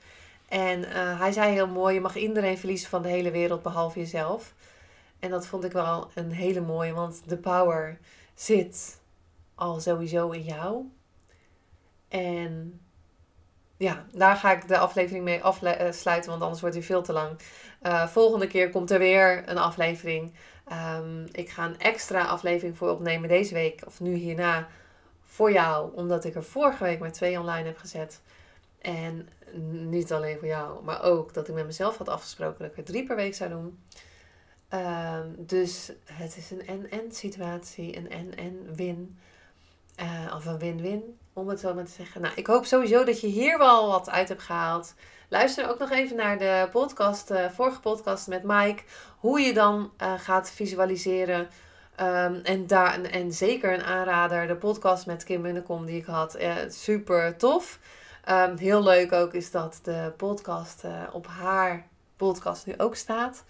En 0.48 0.80
uh, 0.80 1.20
hij 1.20 1.32
zei 1.32 1.52
heel 1.52 1.68
mooi: 1.68 1.94
je 1.94 2.00
mag 2.00 2.16
iedereen 2.16 2.58
verliezen 2.58 2.88
van 2.88 3.02
de 3.02 3.08
hele 3.08 3.30
wereld 3.30 3.62
behalve 3.62 3.98
jezelf. 3.98 4.54
En 5.18 5.30
dat 5.30 5.46
vond 5.46 5.64
ik 5.64 5.72
wel 5.72 6.10
een 6.14 6.30
hele 6.30 6.60
mooie, 6.60 6.92
want 6.92 7.22
de 7.26 7.36
power 7.36 7.98
zit 8.34 9.00
al 9.54 9.80
sowieso 9.80 10.30
in 10.30 10.42
jou. 10.42 10.84
En 12.08 12.80
ja, 13.76 14.06
daar 14.12 14.36
ga 14.36 14.52
ik 14.52 14.68
de 14.68 14.78
aflevering 14.78 15.24
mee 15.24 15.42
afsluiten, 15.42 16.30
want 16.30 16.42
anders 16.42 16.60
wordt 16.60 16.76
hij 16.76 16.84
veel 16.84 17.02
te 17.02 17.12
lang. 17.12 17.38
Uh, 17.82 18.06
volgende 18.06 18.46
keer 18.46 18.70
komt 18.70 18.90
er 18.90 18.98
weer 18.98 19.42
een 19.48 19.58
aflevering. 19.58 20.34
Um, 20.72 21.26
ik 21.32 21.50
ga 21.50 21.64
een 21.64 21.78
extra 21.78 22.24
aflevering 22.24 22.76
voor 22.76 22.90
opnemen 22.90 23.28
deze 23.28 23.54
week, 23.54 23.82
of 23.86 24.00
nu 24.00 24.14
hierna, 24.14 24.68
voor 25.24 25.52
jou, 25.52 25.94
omdat 25.94 26.24
ik 26.24 26.34
er 26.34 26.44
vorige 26.44 26.84
week 26.84 26.98
maar 26.98 27.12
twee 27.12 27.38
online 27.38 27.66
heb 27.66 27.78
gezet. 27.78 28.20
En 28.86 29.28
niet 29.88 30.12
alleen 30.12 30.38
voor 30.38 30.48
jou, 30.48 30.84
maar 30.84 31.02
ook 31.02 31.34
dat 31.34 31.48
ik 31.48 31.54
met 31.54 31.66
mezelf 31.66 31.96
had 31.96 32.08
afgesproken 32.08 32.58
dat 32.58 32.70
ik 32.70 32.76
er 32.76 32.84
drie 32.84 33.04
per 33.04 33.16
week 33.16 33.34
zou 33.34 33.50
doen. 33.50 33.78
Um, 34.74 35.34
dus 35.38 35.92
het 36.04 36.36
is 36.36 36.50
een 36.50 36.66
en-en 36.66 37.12
situatie, 37.12 37.96
een 37.96 38.10
en-en-win. 38.10 39.18
Uh, 40.00 40.34
of 40.36 40.46
een 40.46 40.58
win-win, 40.58 41.18
om 41.32 41.48
het 41.48 41.60
zo 41.60 41.74
maar 41.74 41.84
te 41.84 41.90
zeggen. 41.90 42.20
Nou, 42.20 42.34
ik 42.34 42.46
hoop 42.46 42.64
sowieso 42.64 43.04
dat 43.04 43.20
je 43.20 43.26
hier 43.26 43.58
wel 43.58 43.88
wat 43.88 44.10
uit 44.10 44.28
hebt 44.28 44.42
gehaald. 44.42 44.94
Luister 45.28 45.68
ook 45.68 45.78
nog 45.78 45.90
even 45.90 46.16
naar 46.16 46.38
de 46.38 46.68
podcast, 46.72 47.30
uh, 47.30 47.50
vorige 47.50 47.80
podcast 47.80 48.26
met 48.26 48.42
Mike. 48.42 48.82
Hoe 49.18 49.40
je 49.40 49.54
dan 49.54 49.92
uh, 50.02 50.12
gaat 50.18 50.50
visualiseren. 50.50 51.48
Um, 52.00 52.40
en, 52.42 52.66
daar, 52.66 53.02
en 53.02 53.32
zeker 53.32 53.72
een 53.72 53.84
aanrader, 53.84 54.46
de 54.46 54.56
podcast 54.56 55.06
met 55.06 55.24
Kim 55.24 55.40
Munnekom 55.40 55.86
die 55.86 55.98
ik 55.98 56.04
had. 56.04 56.38
super 56.68 57.36
tof. 57.36 57.78
Um, 58.28 58.56
heel 58.56 58.82
leuk 58.82 59.12
ook 59.12 59.34
is 59.34 59.50
dat 59.50 59.78
de 59.82 60.12
podcast 60.16 60.82
op 61.12 61.26
haar 61.26 61.86
podcast 62.16 62.66
nu 62.66 62.74
ook 62.76 62.96
staat. 62.96 63.44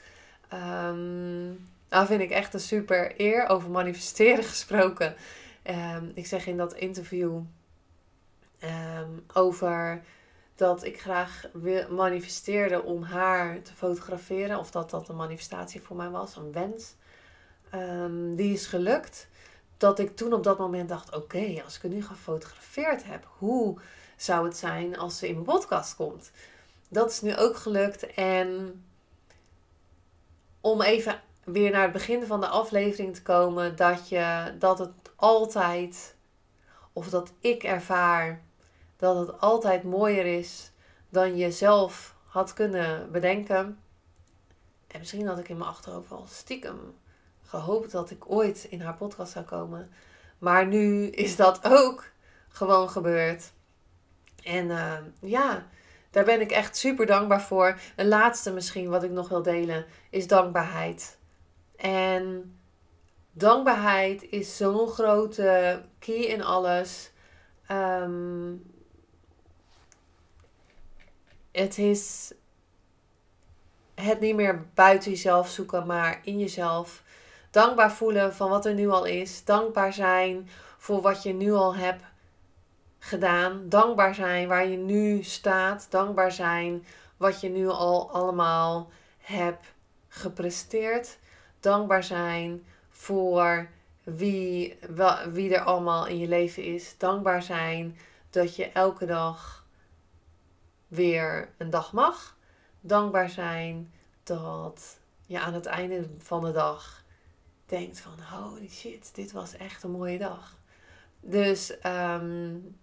Um, 0.89 1.69
vind 1.89 2.21
ik 2.21 2.31
echt 2.31 2.55
een 2.55 2.61
super 2.61 3.21
eer 3.21 3.47
over 3.47 3.71
manifesteren 3.71 4.45
gesproken. 4.55 5.15
Um, 5.65 6.11
ik 6.15 6.27
zeg 6.27 6.47
in 6.47 6.57
dat 6.57 6.75
interview 6.75 7.41
over 9.33 10.03
dat 10.55 10.85
ik 10.85 11.01
graag 11.01 11.45
manifesteerde 11.91 12.83
om 12.83 13.03
haar 13.03 13.63
te 13.63 13.73
fotograferen. 13.73 14.59
Of 14.59 14.71
dat 14.71 14.91
dat 14.91 15.09
een 15.09 15.17
manifestatie 15.17 15.83
voor 15.83 15.97
mij 15.97 16.11
was, 16.11 16.37
een 16.37 16.53
wens. 16.53 16.95
die 18.37 18.53
is 18.53 18.67
gelukt. 18.67 19.29
Dat 19.77 19.99
ik 19.99 20.17
toen 20.17 20.33
op 20.33 20.45
dat 20.45 20.59
moment 20.59 20.89
dacht: 20.89 21.17
oké, 21.17 21.63
als 21.65 21.77
ik 21.77 21.83
het 21.83 21.93
nu 21.93 22.03
gefotografeerd 22.03 23.05
heb, 23.05 23.27
hoe 23.39 23.79
zou 24.17 24.45
het 24.45 24.57
zijn 24.57 24.99
als 24.99 25.19
ze 25.19 25.29
in 25.29 25.33
mijn 25.33 25.45
podcast 25.45 25.97
komt? 25.97 26.31
Dat 26.89 27.11
is 27.11 27.21
nu 27.21 27.37
ook 27.37 27.57
gelukt. 27.57 28.15
En 28.15 28.81
om 30.61 30.83
even 30.83 31.21
weer 31.45 31.71
naar 31.71 31.83
het 31.83 31.93
begin 31.93 32.27
van 32.27 32.41
de 32.41 32.49
aflevering 32.49 33.15
te 33.15 33.23
komen, 33.23 33.77
dat, 33.77 34.09
je, 34.09 34.55
dat 34.59 34.79
het 34.79 34.91
altijd, 35.17 36.15
of 36.93 37.09
dat 37.09 37.33
ik 37.41 37.63
ervaar, 37.63 38.43
dat 38.97 39.27
het 39.27 39.41
altijd 39.41 39.83
mooier 39.83 40.39
is 40.39 40.71
dan 41.09 41.37
je 41.37 41.51
zelf 41.51 42.15
had 42.27 42.53
kunnen 42.53 43.11
bedenken. 43.13 43.79
En 44.87 44.99
misschien 44.99 45.27
had 45.27 45.39
ik 45.39 45.49
in 45.49 45.59
mijn 45.59 45.71
achterhoofd 45.71 46.11
al 46.11 46.27
stiekem 46.29 46.95
gehoopt 47.43 47.91
dat 47.91 48.11
ik 48.11 48.31
ooit 48.31 48.67
in 48.71 48.81
haar 48.81 48.95
podcast 48.95 49.33
zou 49.33 49.45
komen. 49.45 49.91
Maar 50.39 50.67
nu 50.67 51.07
is 51.07 51.37
dat 51.37 51.65
ook 51.65 52.11
gewoon 52.49 52.91
gebeurd. 52.91 53.53
En 54.47 54.67
uh, 54.69 54.99
ja, 55.21 55.67
daar 56.11 56.25
ben 56.25 56.41
ik 56.41 56.51
echt 56.51 56.77
super 56.77 57.07
dankbaar 57.07 57.43
voor. 57.43 57.79
Een 57.97 58.09
laatste 58.09 58.53
misschien 58.53 58.89
wat 58.89 59.03
ik 59.03 59.11
nog 59.11 59.29
wil 59.29 59.43
delen 59.43 59.87
is 60.11 60.27
dankbaarheid. 60.27 61.19
En 61.77 62.57
dankbaarheid 63.33 64.23
is 64.31 64.57
zo'n 64.57 64.89
grote 64.89 65.83
key 65.99 66.15
in 66.15 66.43
alles. 66.43 67.13
Um, 67.71 68.75
het 71.53 71.79
is 71.79 72.33
het 73.95 74.21
niet 74.21 74.35
meer 74.35 74.67
buiten 74.75 75.11
jezelf 75.11 75.49
zoeken, 75.49 75.87
maar 75.87 76.21
in 76.25 76.39
jezelf. 76.39 77.03
Dankbaar 77.51 77.93
voelen 77.93 78.35
van 78.35 78.51
wat 78.51 78.67
er 78.67 78.75
nu 78.75 78.89
al 78.89 79.05
is. 79.05 79.45
Dankbaar 79.45 79.93
zijn 79.93 80.49
voor 80.79 81.01
wat 81.01 81.23
je 81.23 81.33
nu 81.33 81.53
al 81.53 81.75
hebt 81.75 82.03
gedaan. 83.07 83.69
Dankbaar 83.69 84.15
zijn 84.15 84.49
waar 84.49 84.67
je 84.67 84.77
nu 84.77 85.23
staat. 85.23 85.87
Dankbaar 85.91 86.33
zijn 86.33 86.85
wat 87.17 87.41
je 87.41 87.49
nu 87.49 87.69
al 87.69 88.11
allemaal 88.11 88.91
hebt 89.19 89.67
gepresteerd. 90.09 91.19
Dankbaar 91.61 92.05
zijn 92.05 92.65
voor 92.91 93.69
wie, 94.03 94.79
wie 95.31 95.55
er 95.55 95.61
allemaal 95.61 96.07
in 96.07 96.19
je 96.19 96.29
leven 96.29 96.63
is. 96.63 96.95
Dankbaar 96.99 97.43
zijn 97.43 97.99
dat 98.31 98.57
je 98.57 98.71
elke 98.71 99.07
dag 99.07 99.67
weer 100.89 101.49
een 101.57 101.71
dag 101.71 101.93
mag. 101.93 102.37
Dankbaar 102.81 103.31
zijn 103.31 103.93
dat 104.23 104.99
je 105.27 105.41
aan 105.41 105.55
het 105.55 105.67
einde 105.67 106.09
van 106.19 106.45
de 106.45 106.53
dag 106.53 107.05
denkt 107.67 108.01
van 108.01 108.13
holy 108.21 108.69
shit, 108.69 109.15
dit 109.15 109.33
was 109.33 109.57
echt 109.57 109.83
een 109.83 109.91
mooie 109.91 110.19
dag. 110.19 110.57
Dus 111.21 111.77
um, 111.87 112.77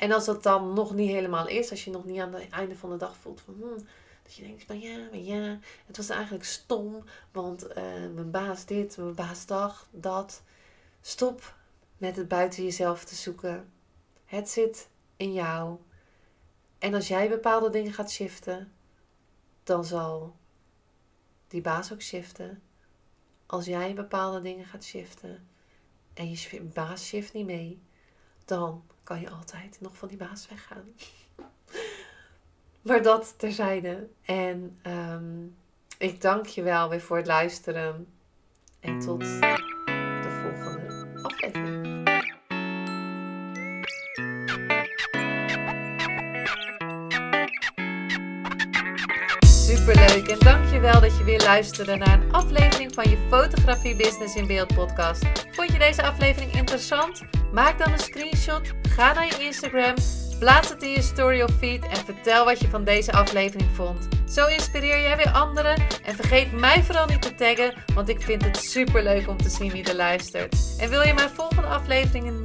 en 0.00 0.12
als 0.12 0.24
dat 0.24 0.42
dan 0.42 0.72
nog 0.72 0.94
niet 0.94 1.10
helemaal 1.10 1.48
is, 1.48 1.70
als 1.70 1.84
je 1.84 1.90
nog 1.90 2.04
niet 2.04 2.20
aan 2.20 2.34
het 2.34 2.50
einde 2.50 2.76
van 2.76 2.90
de 2.90 2.96
dag 2.96 3.16
voelt 3.16 3.40
van, 3.40 3.54
hmm, 3.54 3.86
dat 4.22 4.34
je 4.34 4.42
denkt 4.42 4.62
van 4.62 4.80
ja, 4.80 5.08
ja, 5.12 5.58
het 5.86 5.96
was 5.96 6.08
eigenlijk 6.08 6.44
stom, 6.44 7.04
want 7.32 7.68
uh, 7.68 7.74
mijn 8.14 8.30
baas 8.30 8.66
dit, 8.66 8.96
mijn 8.96 9.14
baas 9.14 9.46
dag, 9.46 9.88
dat. 9.90 10.42
Stop 11.00 11.54
met 11.98 12.16
het 12.16 12.28
buiten 12.28 12.62
jezelf 12.62 13.04
te 13.04 13.14
zoeken. 13.14 13.72
Het 14.24 14.48
zit 14.48 14.88
in 15.16 15.32
jou. 15.32 15.76
En 16.78 16.94
als 16.94 17.08
jij 17.08 17.28
bepaalde 17.28 17.70
dingen 17.70 17.92
gaat 17.92 18.10
shiften, 18.10 18.72
dan 19.62 19.84
zal 19.84 20.36
die 21.48 21.60
baas 21.60 21.92
ook 21.92 22.02
shiften. 22.02 22.62
Als 23.46 23.64
jij 23.64 23.94
bepaalde 23.94 24.40
dingen 24.40 24.66
gaat 24.66 24.84
shiften 24.84 25.48
en 26.14 26.30
je 26.30 26.60
baas 26.74 27.06
shift 27.06 27.32
niet 27.32 27.46
mee, 27.46 27.82
dan 28.44 28.82
kan 29.10 29.20
je 29.20 29.30
altijd 29.30 29.76
nog 29.80 29.96
van 29.96 30.08
die 30.08 30.16
baas 30.16 30.48
weggaan. 30.48 30.84
maar 32.86 33.02
dat 33.02 33.34
terzijde. 33.38 34.08
En 34.22 34.78
um, 34.86 35.56
ik 35.98 36.20
dank 36.20 36.46
je 36.46 36.62
wel 36.62 36.88
weer 36.88 37.00
voor 37.00 37.16
het 37.16 37.26
luisteren. 37.26 38.06
En 38.80 38.98
tot 38.98 39.20
de 39.20 40.40
volgende 40.42 41.18
aflevering. 41.22 42.08
Superleuk 49.46 50.28
en 50.28 50.38
dankjewel 50.38 51.00
dat 51.00 51.18
je 51.18 51.24
weer 51.24 51.40
luisterde 51.40 51.96
naar 51.96 52.22
een 52.22 52.32
aflevering 52.32 52.94
van 52.94 53.10
je 53.10 53.26
Fotografie 53.28 53.96
Business 53.96 54.34
in 54.34 54.46
Beeld 54.46 54.74
podcast. 54.74 55.24
Vond 55.50 55.72
je 55.72 55.78
deze 55.78 56.02
aflevering 56.02 56.52
interessant? 56.52 57.39
Maak 57.52 57.78
dan 57.78 57.92
een 57.92 57.98
screenshot, 57.98 58.72
ga 58.88 59.12
naar 59.12 59.26
je 59.26 59.44
Instagram, 59.44 59.94
plaats 60.38 60.68
het 60.68 60.82
in 60.82 60.90
je 60.90 61.02
story 61.02 61.42
of 61.42 61.50
feed 61.58 61.82
en 61.88 61.96
vertel 61.96 62.44
wat 62.44 62.60
je 62.60 62.68
van 62.68 62.84
deze 62.84 63.12
aflevering 63.12 63.68
vond. 63.74 64.08
Zo 64.28 64.46
inspireer 64.46 65.00
jij 65.00 65.16
weer 65.16 65.30
anderen 65.30 65.82
en 66.04 66.14
vergeet 66.14 66.52
mij 66.52 66.82
vooral 66.82 67.06
niet 67.06 67.22
te 67.22 67.34
taggen, 67.34 67.74
want 67.94 68.08
ik 68.08 68.20
vind 68.20 68.44
het 68.44 68.56
super 68.56 69.02
leuk 69.02 69.28
om 69.28 69.36
te 69.36 69.48
zien 69.48 69.72
wie 69.72 69.84
er 69.84 69.96
luistert. 69.96 70.56
En 70.78 70.90
wil 70.90 71.02
je 71.02 71.14
mijn 71.14 71.30
volgende 71.30 71.66
afleveringen 71.66 72.44